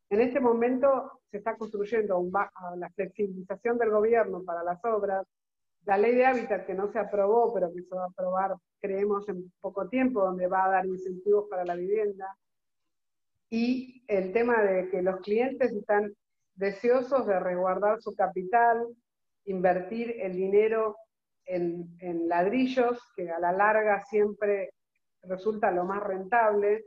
En 0.10 0.19
este 0.19 0.41
momento 0.41 1.22
se 1.32 1.38
está 1.38 1.56
construyendo 1.56 2.22
la 2.76 2.89
flexibilización 2.89 3.78
del 3.78 3.89
gobierno 3.89 4.43
para 4.43 4.63
las 4.63 4.84
obras, 4.84 5.26
la 5.86 5.98
ley 5.98 6.15
de 6.15 6.26
hábitat 6.26 6.65
que 6.65 6.74
no 6.74 6.91
se 6.91 7.00
aprobó, 7.00 7.54
pero 7.54 7.74
que 7.74 7.82
se 7.84 7.96
va 7.96 8.04
a 8.04 8.08
aprobar, 8.08 8.56
creemos, 8.80 9.28
en 9.30 9.52
poco 9.60 9.89
tiempo, 9.89 10.22
donde 10.22 10.48
va 10.48 10.65
a 10.65 10.69
dar 10.69 10.86
incentivos 10.86 11.48
para 11.50 11.65
la 11.65 11.76
vivienda, 11.76 12.28
y 13.50 14.04
el 14.08 14.34
tema 14.34 14.62
de 14.63 14.89
que 14.89 15.02
los 15.02 15.17
clientes 15.17 15.72
están 15.72 16.12
deseosos 16.56 17.28
de 17.28 17.39
resguardar 17.39 18.02
su 18.02 18.15
capital, 18.15 18.88
invertir 19.46 20.15
el 20.22 20.34
dinero 20.34 20.96
en, 21.46 21.96
en 22.00 22.28
ladrillos, 22.28 23.00
que 23.15 23.30
a 23.30 23.39
la 23.39 23.52
larga 23.52 24.04
siempre 24.06 24.72
resulta 25.24 25.72
lo 25.72 25.86
más 25.86 26.02
rentable, 26.02 26.86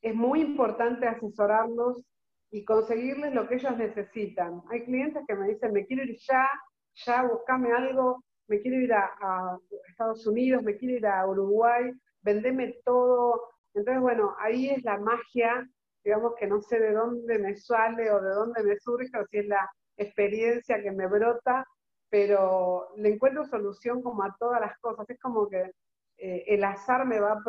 es 0.00 0.14
muy 0.14 0.40
importante 0.40 1.06
asesorarlos 1.06 2.02
y 2.50 2.64
conseguirles 2.64 3.34
lo 3.34 3.48
que 3.48 3.56
ellos 3.56 3.76
necesitan. 3.76 4.62
Hay 4.70 4.84
clientes 4.84 5.22
que 5.26 5.34
me 5.34 5.48
dicen, 5.48 5.72
me 5.72 5.84
quiero 5.84 6.04
ir 6.04 6.16
ya, 6.26 6.48
ya 7.04 7.24
buscame 7.24 7.72
algo, 7.72 8.22
me 8.48 8.60
quiero 8.60 8.80
ir 8.80 8.92
a, 8.92 9.58
Estados 9.88 10.26
Unidos, 10.26 10.62
me 10.62 10.76
quiero 10.76 10.96
ir 10.96 11.06
a 11.06 11.26
Uruguay, 11.26 11.92
vendeme 12.22 12.76
todo. 12.84 13.42
Entonces, 13.74 14.00
bueno, 14.00 14.34
ahí 14.38 14.70
es 14.70 14.82
la 14.84 14.98
magia, 14.98 15.68
digamos 16.04 16.34
que 16.38 16.46
no 16.46 16.60
sé 16.60 16.78
de 16.78 16.92
dónde 16.92 17.38
me 17.38 17.56
sale 17.56 18.10
o 18.10 18.20
de 18.20 18.30
dónde 18.30 18.62
me 18.62 18.76
surge, 18.78 19.10
o 19.18 19.26
si 19.26 19.38
es 19.38 19.46
la 19.46 19.68
experiencia 19.96 20.82
que 20.82 20.92
me 20.92 21.06
brota, 21.06 21.64
pero 22.08 22.88
le 22.96 23.10
encuentro 23.10 23.44
solución 23.46 24.02
como 24.02 24.22
a 24.22 24.36
todas 24.38 24.60
las 24.60 24.78
cosas. 24.78 25.08
Es 25.10 25.18
como 25.20 25.48
que 25.48 25.72
eh, 26.18 26.44
el 26.46 26.64
azar 26.64 27.06
me 27.06 27.20
va 27.20 27.42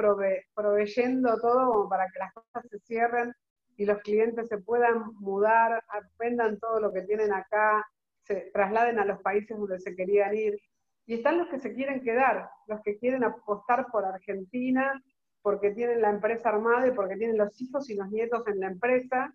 proveyendo 0.56 1.40
todo 1.40 1.88
para 1.88 2.06
que 2.08 2.20
las 2.20 2.34
cosas 2.34 2.64
se 2.70 2.80
cierren 2.80 3.34
y 3.78 3.86
los 3.86 4.00
clientes 4.00 4.48
se 4.50 4.58
puedan 4.58 5.04
mudar, 5.20 5.84
aprendan 5.88 6.60
todo 6.60 6.80
lo 6.80 6.92
que 6.92 7.04
tienen 7.04 7.32
acá, 7.32 7.86
se 8.24 8.50
trasladen 8.54 9.00
a 9.00 9.06
los 9.06 9.22
países 9.22 9.58
donde 9.58 9.80
se 9.80 9.96
querían 9.96 10.36
ir. 10.36 10.60
Y 11.08 11.16
están 11.16 11.38
los 11.38 11.48
que 11.48 11.60
se 11.60 11.74
quieren 11.74 12.02
quedar, 12.02 12.50
los 12.68 12.82
que 12.82 12.98
quieren 12.98 13.24
apostar 13.24 13.88
por 13.92 14.04
Argentina, 14.04 15.02
porque 15.42 15.72
tienen 15.72 16.02
la 16.02 16.10
empresa 16.10 16.50
armada 16.50 16.86
y 16.86 16.92
porque 16.92 17.16
tienen 17.16 17.38
los 17.38 17.60
hijos 17.62 17.90
y 17.90 17.96
los 17.96 18.10
nietos 18.10 18.46
en 18.48 18.60
la 18.60 18.68
empresa 18.68 19.34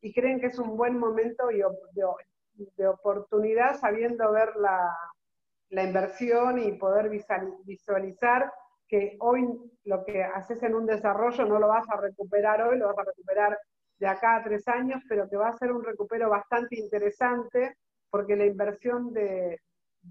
y 0.00 0.12
creen 0.12 0.40
que 0.40 0.48
es 0.48 0.58
un 0.58 0.76
buen 0.76 0.98
momento 0.98 1.46
de, 1.46 2.88
oportunidad 2.88 3.78
sabiendo 3.78 4.32
ver 4.32 4.56
la, 4.56 4.92
la 5.68 5.84
inversión 5.84 6.58
y 6.58 6.72
poder 6.72 7.08
visualizar 7.64 8.52
que 8.88 9.16
hoy 9.20 9.46
lo 9.84 10.04
que 10.04 10.24
haces 10.24 10.60
en 10.64 10.74
un 10.74 10.86
desarrollo 10.86 11.46
no 11.46 11.60
lo 11.60 11.68
vas 11.68 11.88
a 11.88 12.00
recuperar 12.00 12.62
hoy, 12.62 12.78
lo 12.78 12.88
vas 12.88 12.98
a 12.98 13.04
recuperar 13.04 13.56
de 14.00 14.08
acá 14.08 14.34
a 14.34 14.42
tres 14.42 14.66
años, 14.66 15.00
pero 15.08 15.30
que 15.30 15.36
va 15.36 15.50
a 15.50 15.56
ser 15.56 15.70
un 15.70 15.84
recupero 15.84 16.28
bastante 16.28 16.76
interesante 16.76 17.76
porque 18.10 18.34
la 18.34 18.46
inversión 18.46 19.12
de 19.12 19.60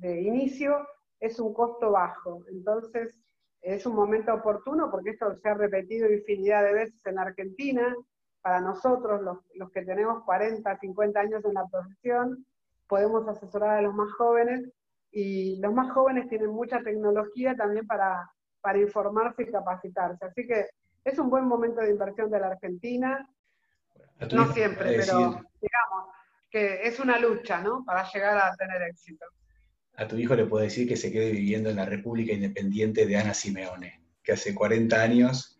inicio 0.01 0.87
es 1.21 1.39
un 1.39 1.53
costo 1.53 1.91
bajo. 1.91 2.43
Entonces, 2.49 3.17
es 3.61 3.85
un 3.85 3.95
momento 3.95 4.33
oportuno 4.33 4.89
porque 4.89 5.11
esto 5.11 5.37
se 5.37 5.49
ha 5.49 5.53
repetido 5.53 6.11
infinidad 6.11 6.63
de 6.63 6.73
veces 6.73 7.05
en 7.05 7.19
Argentina. 7.19 7.95
Para 8.41 8.59
nosotros, 8.59 9.21
los, 9.21 9.37
los, 9.53 9.71
que 9.71 9.83
tenemos 9.83 10.23
40, 10.23 10.79
50 10.79 11.19
años 11.19 11.45
en 11.45 11.53
la 11.53 11.67
profesión, 11.67 12.45
podemos 12.87 13.27
asesorar 13.27 13.77
a 13.77 13.81
los 13.83 13.93
más 13.93 14.11
jóvenes 14.13 14.67
y 15.11 15.61
los 15.61 15.73
más 15.73 15.91
jóvenes 15.91 16.27
tienen 16.27 16.49
mucha 16.49 16.81
tecnología 16.81 17.55
también 17.55 17.85
para, 17.85 18.27
para 18.59 18.79
informarse 18.79 19.43
y 19.43 19.51
capacitarse. 19.51 20.25
Así 20.25 20.47
que 20.47 20.65
es 21.03 21.19
un 21.19 21.29
buen 21.29 21.45
momento 21.45 21.81
de 21.81 21.91
inversión 21.91 22.31
de 22.31 22.39
la 22.39 22.47
Argentina. 22.47 23.29
No 24.33 24.51
siempre, 24.53 24.97
pero 24.97 25.19
digamos 25.61 26.09
que 26.49 26.87
es 26.87 26.99
una 26.99 27.19
lucha, 27.19 27.61
¿no? 27.61 27.85
Para 27.85 28.09
llegar 28.11 28.37
a 28.39 28.55
tener 28.55 28.81
éxito 28.81 29.25
a 30.01 30.07
tu 30.07 30.17
hijo 30.17 30.35
le 30.35 30.47
puedo 30.47 30.63
decir 30.63 30.87
que 30.87 30.97
se 30.97 31.11
quede 31.11 31.31
viviendo 31.31 31.69
en 31.69 31.75
la 31.75 31.85
República 31.85 32.33
Independiente 32.33 33.05
de 33.05 33.17
Ana 33.17 33.35
Simeone, 33.35 34.01
que 34.23 34.31
hace 34.31 34.55
40 34.55 34.99
años, 34.99 35.59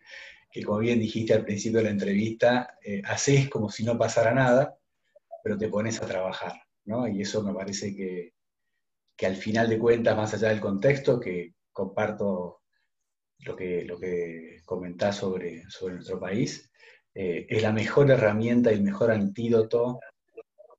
que 0.50 0.64
como 0.64 0.80
bien 0.80 0.98
dijiste 0.98 1.32
al 1.32 1.44
principio 1.44 1.78
de 1.78 1.84
la 1.84 1.90
entrevista, 1.90 2.76
eh, 2.82 3.02
haces 3.04 3.48
como 3.48 3.70
si 3.70 3.84
no 3.84 3.96
pasara 3.96 4.34
nada, 4.34 4.76
pero 5.44 5.56
te 5.56 5.68
pones 5.68 6.02
a 6.02 6.06
trabajar, 6.06 6.60
¿no? 6.84 7.06
Y 7.06 7.22
eso 7.22 7.44
me 7.44 7.54
parece 7.54 7.94
que, 7.94 8.32
al 9.24 9.36
final 9.36 9.68
de 9.68 9.78
cuentas, 9.78 10.16
más 10.16 10.34
allá 10.34 10.48
del 10.48 10.58
contexto, 10.58 11.20
que 11.20 11.54
comparto 11.70 12.62
lo 13.38 13.54
que, 13.54 13.84
lo 13.84 13.96
que 13.96 14.60
comentás 14.64 15.18
sobre, 15.18 15.62
sobre 15.70 15.94
nuestro 15.94 16.18
país, 16.18 16.68
eh, 17.14 17.46
es 17.48 17.62
la 17.62 17.70
mejor 17.70 18.10
herramienta 18.10 18.72
y 18.72 18.74
el 18.74 18.82
mejor 18.82 19.12
antídoto 19.12 20.00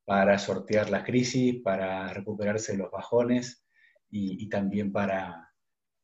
para 0.05 0.37
sortear 0.37 0.89
las 0.89 1.03
crisis, 1.03 1.61
para 1.63 2.11
recuperarse 2.13 2.73
de 2.73 2.79
los 2.79 2.91
bajones 2.91 3.65
y, 4.09 4.47
también 4.49 4.91
para, 4.91 5.49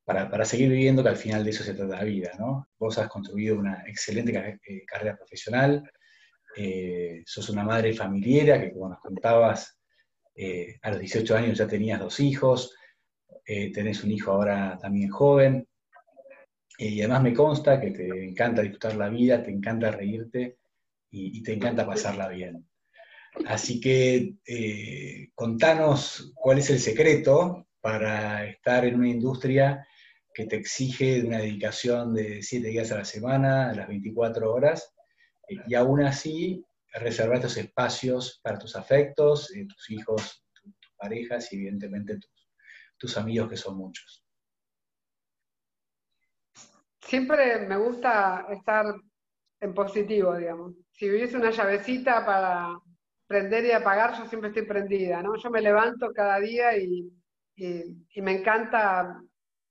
para, 0.04 0.46
seguir 0.46 0.70
viviendo, 0.70 1.04
que 1.04 1.10
al 1.10 1.18
final 1.18 1.44
de 1.44 1.52
eso 1.52 1.64
se 1.64 1.74
trata 1.74 1.98
la 1.98 2.04
vida. 2.04 2.32
¿no? 2.40 2.70
Vos 2.80 2.98
has 2.98 3.08
construido 3.08 3.60
una 3.60 3.84
excelente 3.88 4.60
eh, 4.68 4.84
carrera 4.86 5.16
profesional, 5.16 5.84
eh, 6.56 7.22
sos 7.26 7.50
una 7.50 7.64
madre 7.64 7.94
familiera 7.94 8.60
que, 8.60 8.74
como 8.74 8.90
nos 8.90 9.00
contabas, 9.00 9.78
eh, 10.36 10.80
a 10.82 10.92
los 10.92 11.00
18 11.00 11.36
años 11.36 11.58
ya 11.58 11.68
tenías 11.68 12.00
dos 12.00 12.20
hijos, 12.20 12.74
tenés 13.46 14.04
un 14.04 14.12
hijo 14.12 14.32
ahora 14.32 14.78
también 14.80 15.10
joven, 15.10 15.68
y 16.78 17.00
además 17.02 17.24
me 17.24 17.34
consta 17.34 17.82
que 17.82 17.90
te 17.90 18.24
encanta 18.24 18.62
disfrutar 18.62 18.96
la 18.96 19.10
vida, 19.10 19.42
te 19.42 19.50
encanta 19.50 19.90
reírte 19.90 20.60
y 21.10 21.42
te 21.42 21.54
encanta 21.54 21.84
pasarla 21.84 22.28
bien. 22.28 22.69
Así 23.46 23.80
que 23.80 24.36
eh, 24.46 25.30
contanos 25.36 26.32
cuál 26.36 26.60
es 26.60 26.70
el 26.70 26.80
secreto 26.80 27.68
para 27.82 28.46
estar 28.46 28.86
en 28.86 28.96
una 28.96 29.10
industria 29.10 29.88
que 30.34 30.46
te 30.46 30.58
exige 30.58 31.24
una 31.26 31.40
dedicación 31.40 32.14
de 32.14 32.42
7 32.42 32.68
días 32.68 32.92
a 32.92 32.98
la 32.98 33.06
semana, 33.06 33.70
a 33.70 33.74
las 33.74 33.88
24 33.88 34.54
horas, 34.54 34.94
eh, 35.48 35.56
y 35.68 35.76
aún 35.76 36.02
así 36.02 36.64
reservar 36.94 37.38
estos 37.38 37.58
espacios 37.58 38.40
para 38.44 38.58
tus 38.58 38.76
afectos, 38.76 39.54
eh, 39.56 39.66
tus 39.68 39.90
hijos, 39.90 40.46
tus 40.54 40.74
parejas 40.98 41.52
y 41.54 41.58
evidentemente 41.58 42.18
tus, 42.18 42.50
tus 42.98 43.18
amigos 43.18 43.50
que 43.50 43.58
son 43.58 43.78
muchos. 43.78 44.26
Siempre 47.02 47.66
me 47.68 47.78
gusta 47.78 48.46
estar 48.52 48.86
en 49.62 49.74
positivo, 49.74 50.36
digamos. 50.36 50.76
Si 50.92 51.10
hubiese 51.10 51.38
una 51.38 51.50
llavecita 51.50 52.26
para 52.26 52.80
prender 53.30 53.64
y 53.66 53.72
apagar, 53.72 54.18
yo 54.18 54.26
siempre 54.26 54.50
estoy 54.50 54.66
prendida, 54.66 55.22
¿no? 55.22 55.36
Yo 55.36 55.52
me 55.52 55.62
levanto 55.62 56.12
cada 56.14 56.40
día 56.40 56.76
y, 56.76 57.14
me 58.16 58.40
encanta 58.40 59.22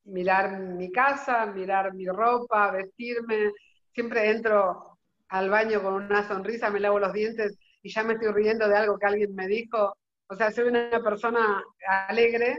mirar 0.05 0.61
mi 0.61 0.92
casa, 0.92 1.44
mirar 1.47 1.92
mi 1.92 2.07
ropa, 2.07 2.71
vestirme. 2.71 3.53
Siempre 3.92 4.31
entro 4.31 4.99
al 5.29 5.51
baño 5.51 5.83
con 5.83 5.94
una 5.94 6.27
sonrisa, 6.29 6.71
me 6.71 6.79
lavo 6.79 7.01
los 7.01 7.12
dientes 7.12 7.59
y 7.83 7.90
ya 7.90 8.05
me 8.05 8.14
estoy 8.14 8.33
riendo 8.33 8.68
de 8.68 8.77
algo 8.77 8.97
que 8.97 9.07
alguien 9.07 9.35
me 9.35 9.49
dijo. 9.49 9.92
O 10.29 10.35
sea, 10.37 10.53
soy 10.53 10.68
una 10.68 11.03
persona 11.03 11.61
alegre 12.09 12.59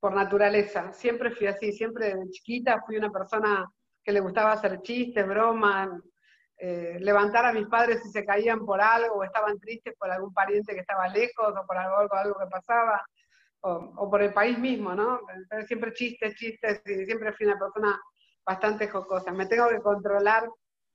por 0.00 0.14
naturaleza. 0.14 0.92
Siempre 0.92 1.30
fui 1.30 1.46
así, 1.46 1.72
siempre 1.72 2.14
de 2.14 2.28
chiquita 2.30 2.82
fui 2.86 2.98
una 2.98 3.10
persona 3.10 3.66
que 4.02 4.12
le 4.12 4.20
gustaba 4.20 4.52
hacer 4.52 4.82
chistes, 4.82 5.26
bromas, 5.26 5.88
eh, 6.56 6.98
levantar 7.00 7.44
a 7.46 7.52
mis 7.52 7.66
padres 7.66 8.02
si 8.02 8.10
se 8.10 8.24
caían 8.24 8.64
por 8.64 8.80
algo 8.80 9.16
o 9.16 9.24
estaban 9.24 9.58
tristes 9.58 9.94
por 9.98 10.10
algún 10.10 10.32
pariente 10.32 10.72
que 10.72 10.80
estaba 10.80 11.08
lejos 11.08 11.52
o 11.56 11.66
por 11.66 11.76
algo, 11.76 12.14
algo 12.14 12.38
que 12.38 12.46
pasaba, 12.46 13.04
o, 13.60 14.10
por 14.10 14.22
el 14.22 14.32
país 14.32 14.58
mismo, 14.58 14.94
¿no? 14.94 15.20
siempre 15.66 15.92
chistes, 15.94 16.34
chistes, 16.34 16.82
y 16.84 17.06
siempre 17.06 17.32
fui 17.32 17.46
una 17.46 17.58
persona 17.58 17.98
bastante 18.44 18.88
jocosa. 18.88 19.32
Me 19.32 19.46
tengo 19.46 19.68
que 19.68 19.80
controlar 19.80 20.46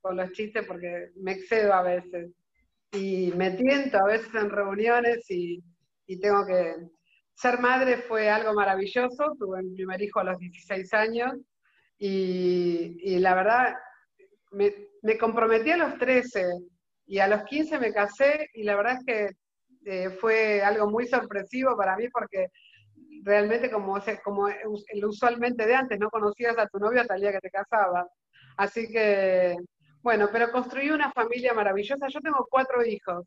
con 0.01 0.15
los 0.15 0.31
chistes 0.31 0.65
porque 0.67 1.09
me 1.15 1.33
excedo 1.33 1.73
a 1.73 1.81
veces. 1.81 2.31
Y 2.91 3.33
me 3.35 3.51
tiento 3.51 3.97
a 3.97 4.05
veces 4.05 4.33
en 4.35 4.49
reuniones 4.49 5.25
y, 5.29 5.63
tengo 6.21 6.45
que... 6.45 6.75
Ser 7.33 7.59
madre 7.59 7.97
fue 7.97 8.29
algo 8.29 8.53
maravilloso, 8.53 9.33
tuve 9.39 9.63
mi 9.63 9.73
primer 9.73 10.01
hijo 10.01 10.19
a 10.19 10.25
los 10.25 10.37
16 10.39 10.93
años 10.93 11.33
y, 11.97 12.97
y 12.99 13.19
la 13.19 13.33
verdad 13.33 13.75
me, 14.51 14.73
me 15.01 15.17
comprometí 15.17 15.71
a 15.71 15.77
los 15.77 15.97
13 15.97 16.45
y 17.05 17.19
a 17.19 17.27
los 17.27 17.43
15 17.43 17.79
me 17.79 17.93
casé 17.93 18.49
y 18.53 18.63
la 18.63 18.75
verdad 18.75 18.97
es 18.99 19.05
que 19.05 19.29
eh, 19.85 20.09
fue 20.09 20.61
algo 20.61 20.89
muy 20.89 21.07
sorpresivo 21.07 21.75
para 21.75 21.95
mí 21.95 22.07
porque 22.09 22.47
realmente 23.23 23.71
como, 23.71 23.97
como 24.23 24.47
usualmente 25.03 25.65
de 25.65 25.75
antes, 25.75 25.99
no 25.99 26.09
conocías 26.09 26.57
a 26.57 26.67
tu 26.67 26.79
novio 26.79 27.01
hasta 27.01 27.15
el 27.15 27.21
día 27.21 27.31
que 27.31 27.39
te 27.39 27.49
casabas. 27.49 28.07
Así 28.57 28.87
que, 28.89 29.55
bueno, 30.01 30.29
pero 30.31 30.51
construí 30.51 30.89
una 30.91 31.11
familia 31.11 31.53
maravillosa. 31.53 32.07
Yo 32.07 32.19
tengo 32.21 32.47
cuatro 32.49 32.85
hijos. 32.85 33.25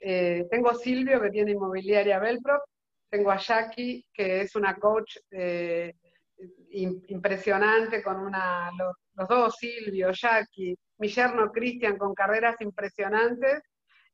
Eh, 0.00 0.46
tengo 0.50 0.74
Silvio, 0.74 1.20
que 1.20 1.30
tiene 1.30 1.52
inmobiliaria 1.52 2.18
Belpro. 2.18 2.62
Tengo 3.10 3.30
a 3.30 3.38
Jackie, 3.38 4.04
que 4.12 4.42
es 4.42 4.54
una 4.54 4.76
coach 4.76 5.16
eh, 5.30 5.94
impresionante, 6.70 8.02
con 8.02 8.20
una, 8.20 8.70
los 9.16 9.28
dos, 9.28 9.56
Silvio, 9.58 10.12
Jackie, 10.12 10.76
mi 10.98 11.08
yerno 11.08 11.50
Cristian, 11.50 11.96
con 11.98 12.14
carreras 12.14 12.56
impresionantes. 12.60 13.62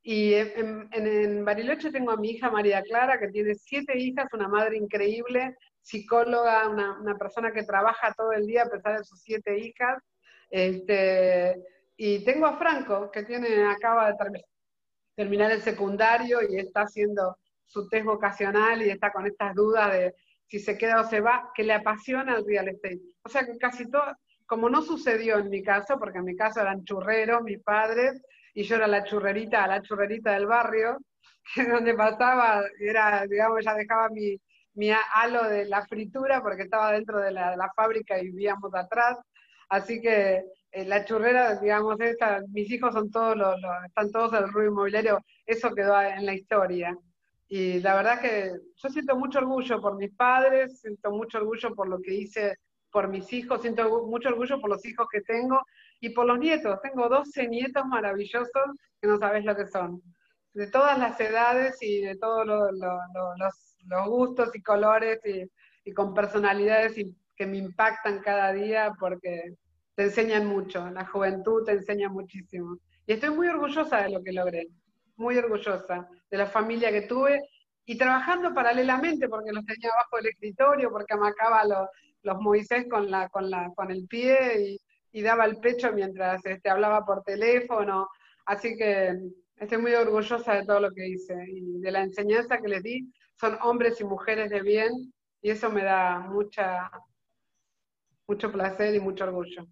Y 0.03 0.35
en, 0.35 1.45
Bariloche 1.45 1.93
tengo 1.93 2.13
a 2.13 2.17
mi 2.17 2.31
hija 2.31 2.51
María 2.51 2.83
Clara, 2.83 3.19
que 3.19 3.29
tiene 3.29 3.55
siete 3.55 3.99
hijas, 3.99 4.27
una 4.33 4.49
madre 4.49 4.77
increíble, 4.77 5.57
psicóloga, 5.81 6.69
una, 6.69 7.17
persona 7.19 7.53
que 7.53 7.65
trabaja 7.65 8.15
todo 8.17 8.33
el 8.33 8.47
día 8.47 8.63
a 8.63 8.71
pesar 8.71 8.99
de 8.99 9.05
sus 9.05 9.21
siete 9.21 9.59
hijas. 9.59 10.03
Este, 10.51 11.57
y 11.97 12.25
tengo 12.25 12.47
a 12.47 12.57
Franco, 12.57 13.11
que 13.11 13.23
tiene, 13.23 13.65
acaba 13.67 14.13
de 14.13 14.17
terminar 15.15 15.53
el 15.53 15.63
secundario 15.63 16.41
y 16.43 16.59
está 16.59 16.83
haciendo 16.83 17.37
su 17.67 17.89
test 17.89 18.05
vocacional 18.05 18.83
y 18.83 18.91
está 18.91 19.13
con 19.13 19.27
estas 19.27 19.55
dudas 19.55 19.93
de 19.93 20.15
si 20.47 20.59
se 20.59 20.77
queda 20.77 21.01
o 21.01 21.05
se 21.05 21.21
va, 21.21 21.51
que 21.55 21.65
le 21.65 21.73
apasiona 21.73 22.37
el 22.37 22.47
real 22.47 22.69
estate. 22.69 23.01
O 23.23 23.29
sea 23.29 23.47
que 23.47 23.57
casi 23.57 23.91
todo, 23.91 24.05
como 24.53 24.69
no 24.69 24.83
sucedió 24.83 25.39
en 25.39 25.49
mi 25.49 25.63
caso, 25.63 25.99
porque 25.99 26.19
en 26.19 26.27
mi 26.27 26.37
caso 26.37 26.61
eran 26.61 26.85
churreros 26.85 27.43
mis 27.43 27.63
padres, 27.63 28.21
y 28.53 28.65
yo 28.65 28.77
era 28.77 28.87
la 28.87 29.03
churrerita, 29.03 29.67
la 29.67 29.81
churrerita 29.81 30.33
del 30.33 30.45
barrio, 30.47 30.99
donde 31.73 31.95
pasaba, 31.95 32.63
era, 32.79 33.27
digamos, 33.27 33.65
ya 33.65 33.73
dejaba 33.75 34.11
mi, 34.11 34.39
mi 34.75 34.91
halo 35.15 35.45
de 35.49 35.65
la 35.65 35.87
fritura 35.87 36.43
porque 36.43 36.65
estaba 36.65 36.93
dentro 36.93 37.19
de 37.19 37.31
la, 37.31 37.73
fábrica 37.75 38.19
y 38.19 38.27
vivíamos 38.27 38.75
atrás. 38.75 39.17
Así 39.71 40.03
que 40.03 40.45
eh, 40.71 40.85
la 40.85 41.03
churrera, 41.07 41.59
digamos, 41.59 41.99
esta, 42.01 42.43
mis 42.49 42.71
hijos 42.71 42.93
son 42.93 43.11
todos 43.11 43.35
los, 43.35 43.59
están 43.87 44.13
todos 44.13 44.35
en 44.35 44.45
el 44.45 44.53
rubro 44.53 44.69
inmobiliario, 44.69 45.19
eso 45.47 45.75
quedó 45.75 45.99
en 45.99 46.27
la 46.27 46.35
historia. 46.35 46.95
Y 47.49 47.81
la 47.81 47.95
verdad 47.95 48.21
que 48.21 48.53
yo 48.77 48.89
siento 48.91 49.17
mucho 49.17 49.39
orgullo 49.39 49.81
por 49.81 49.97
mis 49.97 50.15
padres, 50.15 50.79
siento 50.79 51.11
mucho 51.11 51.39
orgullo 51.39 51.75
por 51.75 51.89
lo 51.89 52.03
que 52.03 52.13
hice 52.13 52.59
por 52.93 53.09
mis 53.09 53.33
hijos, 53.33 53.63
siento 53.63 54.07
mucho 54.07 54.29
orgullo 54.29 54.61
por 54.61 54.71
los 54.71 54.85
hijos 54.85 55.09
que 55.11 55.23
tengo 55.23 55.61
y 55.99 56.11
por 56.11 56.27
los 56.27 56.39
nietos. 56.39 56.81
Tengo 56.83 57.09
12 57.09 57.49
nietos 57.49 57.85
maravillosos 57.87 58.51
que 59.01 59.09
no 59.09 59.19
sabes 59.19 59.45
lo 59.45 59.57
que 59.57 59.67
son. 59.67 60.03
De 60.53 60.67
todas 60.71 60.99
las 60.99 61.19
edades 61.19 61.79
y 61.81 62.03
de 62.03 62.17
todos 62.17 62.47
los, 62.47 64.07
gustos 64.07 64.55
y 64.55 64.63
colores 64.63 65.21
y, 65.25 65.93
con 65.93 66.15
personalidades 66.15 66.95
que 67.35 67.47
me 67.47 67.57
impactan 67.57 68.21
cada 68.21 68.53
día 68.53 68.93
porque 69.01 69.55
te 69.95 70.05
enseñan 70.05 70.47
mucho. 70.47 70.89
La 70.91 71.07
juventud 71.07 71.65
te 71.65 71.73
enseña 71.73 72.11
muchísimo. 72.11 72.77
Y 73.07 73.15
estoy 73.15 73.31
muy 73.31 73.49
orgullosa 73.49 74.03
de 74.03 74.11
lo 74.11 74.23
que 74.23 74.33
logré, 74.33 74.69
muy 75.17 75.37
orgullosa 75.39 76.07
de 76.31 76.37
la 76.37 76.47
familia 76.47 76.93
que 76.93 77.03
tuve 77.03 77.41
y 77.85 77.97
trabajando 77.97 78.55
paralelamente 78.55 79.29
porque 79.29 79.51
los 79.51 79.65
tenía 79.65 79.91
abajo 79.91 80.19
del 80.19 80.27
escritorio, 80.27 80.91
porque 80.91 81.15
amacaba 81.15 81.65
los, 81.65 81.89
los 82.23 82.41
Moisés 82.41 82.87
con, 82.89 83.11
la, 83.11 83.29
con, 83.29 83.51
la, 83.51 83.71
con 83.75 83.91
el 83.91 84.07
pie 84.07 84.79
y, 85.13 85.23
daba 85.23 85.45
el 85.45 85.59
pecho 85.59 85.93
mientras 85.93 86.45
este, 86.47 86.71
hablaba 86.71 87.05
por 87.05 87.23
teléfono. 87.23 88.09
Así 88.47 88.75
que 88.77 89.15
estoy 89.57 89.79
muy 89.79 89.95
orgullosa 89.95 90.55
de 90.55 90.65
todo 90.65 90.81
lo 90.81 90.91
que 90.91 91.07
hice 91.07 91.35
y 91.49 91.81
de 91.81 91.91
la 91.91 92.03
enseñanza 92.03 92.59
que 92.59 92.69
les 92.69 92.83
di. 92.83 93.13
Son 93.39 93.59
hombres 93.63 94.01
y 94.01 94.05
mujeres 94.05 94.51
de 94.51 94.63
bien 94.63 95.13
y 95.43 95.51
eso 95.51 95.71
me 95.71 95.85
da 95.85 96.21
mucha, 96.21 96.91
mucho 98.27 98.51
placer 98.51 98.95
y 98.95 99.01
mucho 99.01 99.25
orgullo. 99.25 99.67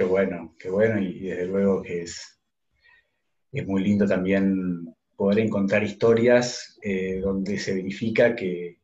Qué 0.00 0.06
bueno, 0.06 0.56
qué 0.58 0.70
bueno 0.70 0.98
y, 0.98 1.20
desde 1.20 1.44
luego 1.44 1.82
que 1.82 2.04
es, 2.04 2.39
es 3.52 3.66
muy 3.66 3.82
lindo 3.82 4.06
también 4.06 4.94
poder 5.16 5.40
encontrar 5.40 5.82
historias 5.82 6.78
eh, 6.82 7.20
donde 7.20 7.58
se 7.58 7.74
verifica 7.74 8.34
que 8.34 8.78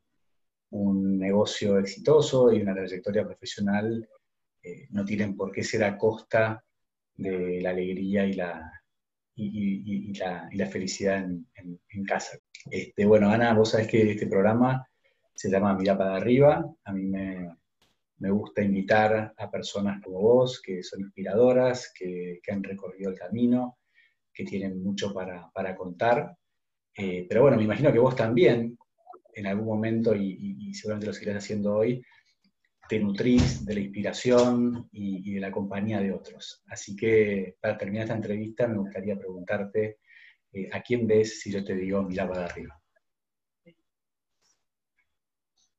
un 0.70 1.18
negocio 1.18 1.78
exitoso 1.78 2.52
y 2.52 2.60
una 2.60 2.74
trayectoria 2.74 3.24
profesional 3.24 4.08
eh, 4.62 4.86
no 4.90 5.04
tienen 5.04 5.36
por 5.36 5.52
qué 5.52 5.62
ser 5.62 5.84
a 5.84 5.96
costa 5.96 6.62
de 7.14 7.60
la 7.62 7.70
alegría 7.70 8.26
y 8.26 8.34
la, 8.34 8.70
y, 9.36 10.12
la, 10.14 10.66
felicidad 10.66 11.24
en, 11.24 12.04
casa. 12.04 12.38
Este, 12.70 13.06
bueno, 13.06 13.30
Ana, 13.30 13.54
vos 13.54 13.70
sabés 13.70 13.88
que 13.88 14.10
este 14.10 14.26
programa 14.26 14.86
se 15.34 15.50
llama 15.50 15.74
Mira 15.74 15.96
para 15.96 16.16
arriba. 16.16 16.64
A 16.84 16.92
mí 16.92 17.04
me, 17.06 17.56
me 18.18 18.30
gusta 18.30 18.62
invitar 18.62 19.34
a 19.36 19.50
personas 19.50 20.02
como 20.02 20.20
vos, 20.20 20.60
que 20.62 20.82
son 20.82 21.00
inspiradoras, 21.00 21.92
que, 21.94 22.40
han 22.50 22.62
recorrido 22.62 23.10
el 23.10 23.18
camino, 23.18 23.78
que 24.36 24.44
tienen 24.44 24.82
mucho 24.82 25.14
para, 25.14 25.76
contar. 25.76 26.36
Eh, 26.94 27.26
pero 27.26 27.42
bueno, 27.42 27.56
me 27.56 27.64
imagino 27.64 27.90
que 27.90 27.98
vos 27.98 28.14
también, 28.14 28.78
en 29.32 29.46
algún 29.46 29.64
momento, 29.66 30.14
y, 30.14 30.72
seguramente 30.74 31.06
lo 31.06 31.14
seguirás 31.14 31.42
haciendo 31.42 31.74
hoy, 31.74 32.02
te 32.86 33.00
nutrís 33.00 33.64
de 33.64 33.74
la 33.74 33.80
inspiración 33.80 34.88
y, 34.92 35.34
de 35.34 35.40
la 35.40 35.50
compañía 35.50 36.00
de 36.00 36.12
otros. 36.12 36.62
Así 36.66 36.94
que 36.94 37.56
para 37.60 37.78
terminar 37.78 38.04
esta 38.04 38.14
entrevista 38.14 38.68
me 38.68 38.78
gustaría 38.78 39.16
preguntarte, 39.16 39.98
eh, 40.52 40.68
¿a 40.70 40.82
quién 40.82 41.06
ves 41.06 41.40
si 41.40 41.50
yo 41.50 41.64
te 41.64 41.74
digo 41.74 42.02
mira 42.02 42.28
para 42.28 42.44
arriba? 42.44 42.78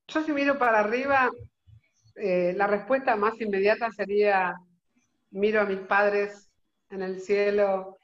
Yo 0.07 0.23
si 0.23 0.31
miro 0.31 0.57
para 0.57 0.79
arriba, 0.79 1.29
eh, 2.15 2.53
la 2.55 2.65
respuesta 2.65 3.15
más 3.15 3.39
inmediata 3.39 3.91
sería, 3.91 4.55
miro 5.31 5.61
a 5.61 5.65
mis 5.65 5.79
padres 5.79 6.49
en 6.89 7.01
el 7.01 7.19
cielo, 7.19 7.97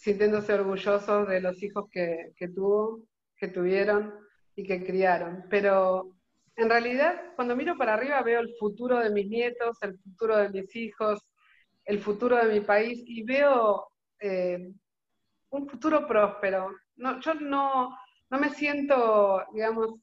sintiéndose 0.00 0.54
orgullosos 0.54 1.28
de 1.28 1.42
los 1.42 1.62
hijos 1.62 1.90
que, 1.90 2.32
tuvo, 2.54 3.02
que 3.36 3.48
tuvieron 3.48 4.14
y 4.56 4.64
que 4.66 4.82
criaron. 4.82 5.44
Pero 5.50 6.16
en 6.56 6.70
realidad, 6.70 7.34
cuando 7.36 7.54
miro 7.54 7.76
para 7.76 7.94
arriba, 7.94 8.22
veo 8.22 8.40
el 8.40 8.54
futuro 8.58 8.98
de 8.98 9.10
mis 9.10 9.28
nietos, 9.28 9.76
el 9.82 9.98
futuro 9.98 10.38
de 10.38 10.48
mis 10.48 10.74
hijos, 10.74 11.20
el 11.84 11.98
futuro 12.00 12.36
de 12.36 12.50
mi 12.50 12.60
país 12.60 13.02
y 13.04 13.22
veo 13.24 13.88
eh, 14.18 14.72
un 15.50 15.68
futuro 15.68 16.06
próspero. 16.06 16.70
yo 16.96 17.34
no, 17.34 17.94
me 18.30 18.48
siento, 18.48 19.44
digamos, 19.52 19.96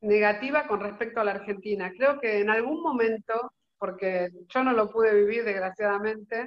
negativa 0.00 0.68
con 0.68 0.78
respecto 0.78 1.20
a 1.20 1.24
la 1.24 1.32
Argentina. 1.32 1.90
Creo 1.90 2.20
que 2.20 2.38
en 2.38 2.50
algún 2.50 2.82
momento, 2.82 3.52
porque 3.78 4.30
yo 4.46 4.62
no 4.62 4.72
lo 4.74 4.88
pude 4.92 5.12
vivir 5.12 5.42
desgraciadamente, 5.42 6.46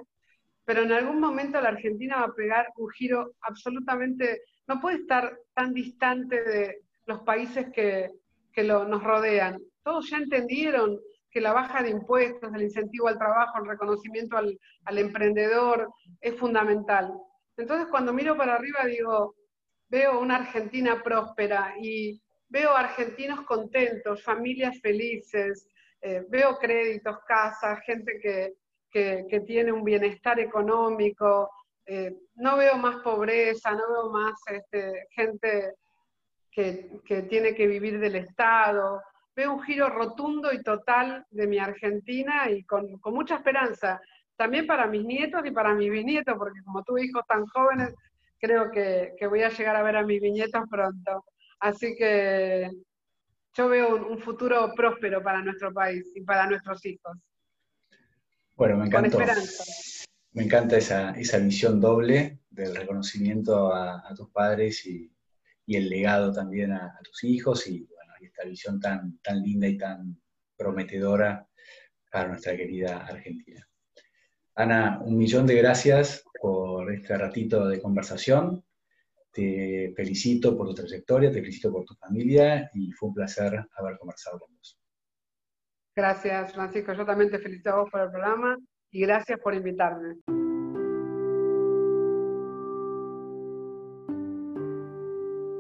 pero 0.66 0.82
en 0.82 0.92
algún 0.92 1.20
momento 1.20 1.62
la 1.62 1.70
Argentina 1.70 2.18
va 2.18 2.26
a 2.26 2.34
pegar 2.34 2.68
un 2.78 2.90
giro 2.90 3.36
absolutamente, 3.42 4.42
no 4.68 4.82
puede 4.82 4.98
estar 4.98 5.38
tan 5.54 5.74
distante 5.74 6.44
de 6.44 6.82
los 7.06 7.22
países 7.22 7.68
que, 7.74 8.12
nos 8.58 9.04
rodean. 9.04 9.62
Todos 9.84 10.10
ya 10.10 10.18
entendieron 10.18 10.98
que 11.30 11.42
la 11.42 11.52
baja 11.52 11.84
de 11.84 11.90
impuestos, 11.90 12.54
el 12.54 12.62
incentivo 12.62 13.10
al 13.10 13.18
trabajo, 13.18 13.60
el 13.60 13.68
reconocimiento 13.70 14.38
al, 14.38 14.58
al 14.86 14.98
emprendedor 14.98 15.92
es 16.22 16.40
fundamental. 16.40 17.12
Entonces 17.58 17.88
cuando 17.92 18.14
miro 18.14 18.38
para 18.38 18.56
arriba 18.56 18.86
digo, 18.86 19.36
veo 19.90 20.22
una 20.22 20.38
Argentina 20.38 21.04
próspera 21.04 21.74
y 21.82 22.22
veo 22.48 22.76
argentinos 22.76 23.42
contentos, 23.42 24.24
familias 24.24 24.80
felices, 24.82 25.68
eh, 26.02 26.24
veo 26.30 26.58
créditos, 26.58 27.18
casas, 27.28 27.80
gente 27.86 28.20
que, 28.22 28.54
tiene 29.46 29.72
un 29.72 29.84
bienestar 29.84 30.40
económico, 30.40 31.50
eh, 31.86 32.16
no 32.36 32.58
veo 32.58 32.78
más 32.78 32.98
pobreza, 32.98 33.72
no 33.72 33.92
veo 33.92 34.10
más 34.10 34.34
este, 34.52 35.08
gente 35.12 35.74
que, 36.52 37.02
tiene 37.30 37.54
que 37.54 37.68
vivir 37.68 38.00
del 38.00 38.16
Estado, 38.16 39.02
veo 39.36 39.54
un 39.54 39.64
giro 39.64 39.90
rotundo 39.90 40.54
y 40.54 40.64
total 40.64 41.26
de 41.30 41.48
mi 41.48 41.60
Argentina 41.60 42.50
y 42.50 42.64
con, 42.64 43.00
mucha 43.06 43.36
esperanza, 43.36 44.00
también 44.38 44.66
para 44.66 44.88
mis 44.88 45.04
nietos 45.04 45.42
y 45.46 45.52
para 45.52 45.74
mis 45.74 45.92
bisnietos, 45.92 46.36
porque 46.38 46.62
como 46.64 46.84
tuve 46.84 47.06
hijos 47.06 47.24
tan 47.28 47.46
jóvenes, 47.48 47.94
creo 48.40 48.72
que, 48.72 49.14
que 49.18 49.28
voy 49.28 49.44
a 49.44 49.50
llegar 49.50 49.76
a 49.76 49.84
ver 49.84 49.98
a 49.98 50.04
mis 50.04 50.22
bisnietos 50.22 50.64
pronto. 50.70 51.26
Así 51.60 51.96
que 51.96 52.70
yo 53.56 53.70
veo 53.70 53.96
un, 53.96 54.20
futuro 54.20 54.74
próspero 54.76 55.24
para 55.24 55.42
nuestro 55.42 55.74
país 55.74 56.12
y 56.14 56.22
para 56.22 56.46
nuestros 56.48 56.86
hijos. 56.86 57.18
Bueno, 58.56 58.78
me 58.78 58.86
encanta. 58.86 59.18
Me 60.32 60.44
encanta 60.44 60.78
esa, 60.78 61.40
visión 61.40 61.80
doble 61.80 62.40
del 62.50 62.76
reconocimiento 62.76 63.74
a, 63.74 64.14
tus 64.16 64.30
padres 64.32 64.86
y, 64.86 65.12
el 65.68 65.90
legado 65.90 66.32
también 66.32 66.74
a, 66.74 67.00
tus 67.04 67.24
hijos 67.24 67.68
y, 67.68 67.86
bueno, 67.86 68.14
esta 68.22 68.44
visión 68.44 68.80
tan, 68.80 69.18
tan 69.20 69.42
linda 69.42 69.68
y 69.68 69.78
tan 69.78 70.22
prometedora 70.58 71.48
para 72.12 72.30
nuestra 72.30 72.56
querida 72.56 73.06
Argentina. 73.06 73.66
Ana, 74.56 75.02
un 75.04 75.18
millón 75.18 75.48
de 75.48 75.56
gracias 75.56 76.24
por 76.42 76.94
este 76.94 77.18
ratito 77.18 77.68
de 77.68 77.82
conversación. 77.82 78.64
Te 79.32 79.94
felicito 79.96 80.58
por 80.58 80.68
tu 80.68 80.76
trayectoria, 80.76 81.32
te 81.32 81.42
felicito 81.42 81.72
por 81.72 81.84
tu 81.84 81.96
familia 81.96 82.70
y 82.74 82.92
fue 82.92 83.10
un 83.10 83.16
placer 83.16 83.68
haber 83.76 83.98
conversado 83.98 84.40
con 84.40 84.56
vos. 84.56 84.80
Gracias, 85.96 86.54
Francisco. 86.54 86.94
Yo 86.94 87.06
también 87.06 87.32
te 87.32 87.40
felicito 87.40 87.70
a 87.70 87.76
vos 87.78 87.90
por 87.90 88.02
el 88.02 88.12
programa 88.12 88.58
y 88.92 89.02
gracias 89.02 89.40
por 89.40 89.54
invitarme. 89.54 90.16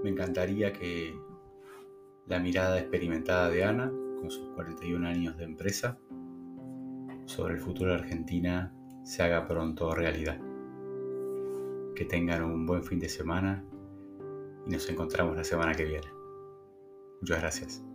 Me 0.04 0.10
encantaría 0.10 0.74
que 0.74 1.17
la 2.28 2.39
mirada 2.39 2.80
experimentada 2.80 3.50
de 3.50 3.63
Ana, 3.63 3.91
con 4.19 4.30
sus 4.30 4.50
41 4.50 5.08
años 5.08 5.38
de 5.38 5.45
empresa, 5.45 5.98
sobre 7.26 7.56
el 7.56 7.60
futuro 7.60 7.91
de 7.91 8.00
Argentina 8.00 8.74
se 9.04 9.24
haga 9.24 9.48
pronto 9.48 9.93
realidad 9.95 10.39
que 11.95 12.06
tengan 12.06 12.43
un 12.43 12.65
buen 12.65 12.84
fin 12.84 13.00
de 13.00 13.10
semana 13.10 13.63
y 14.67 14.69
nos 14.69 14.89
encontramos 14.89 15.36
la 15.38 15.43
semana 15.43 15.74
que 15.74 15.86
viene. 15.86 16.08
Muchas 17.21 17.39
gracias. 17.39 17.94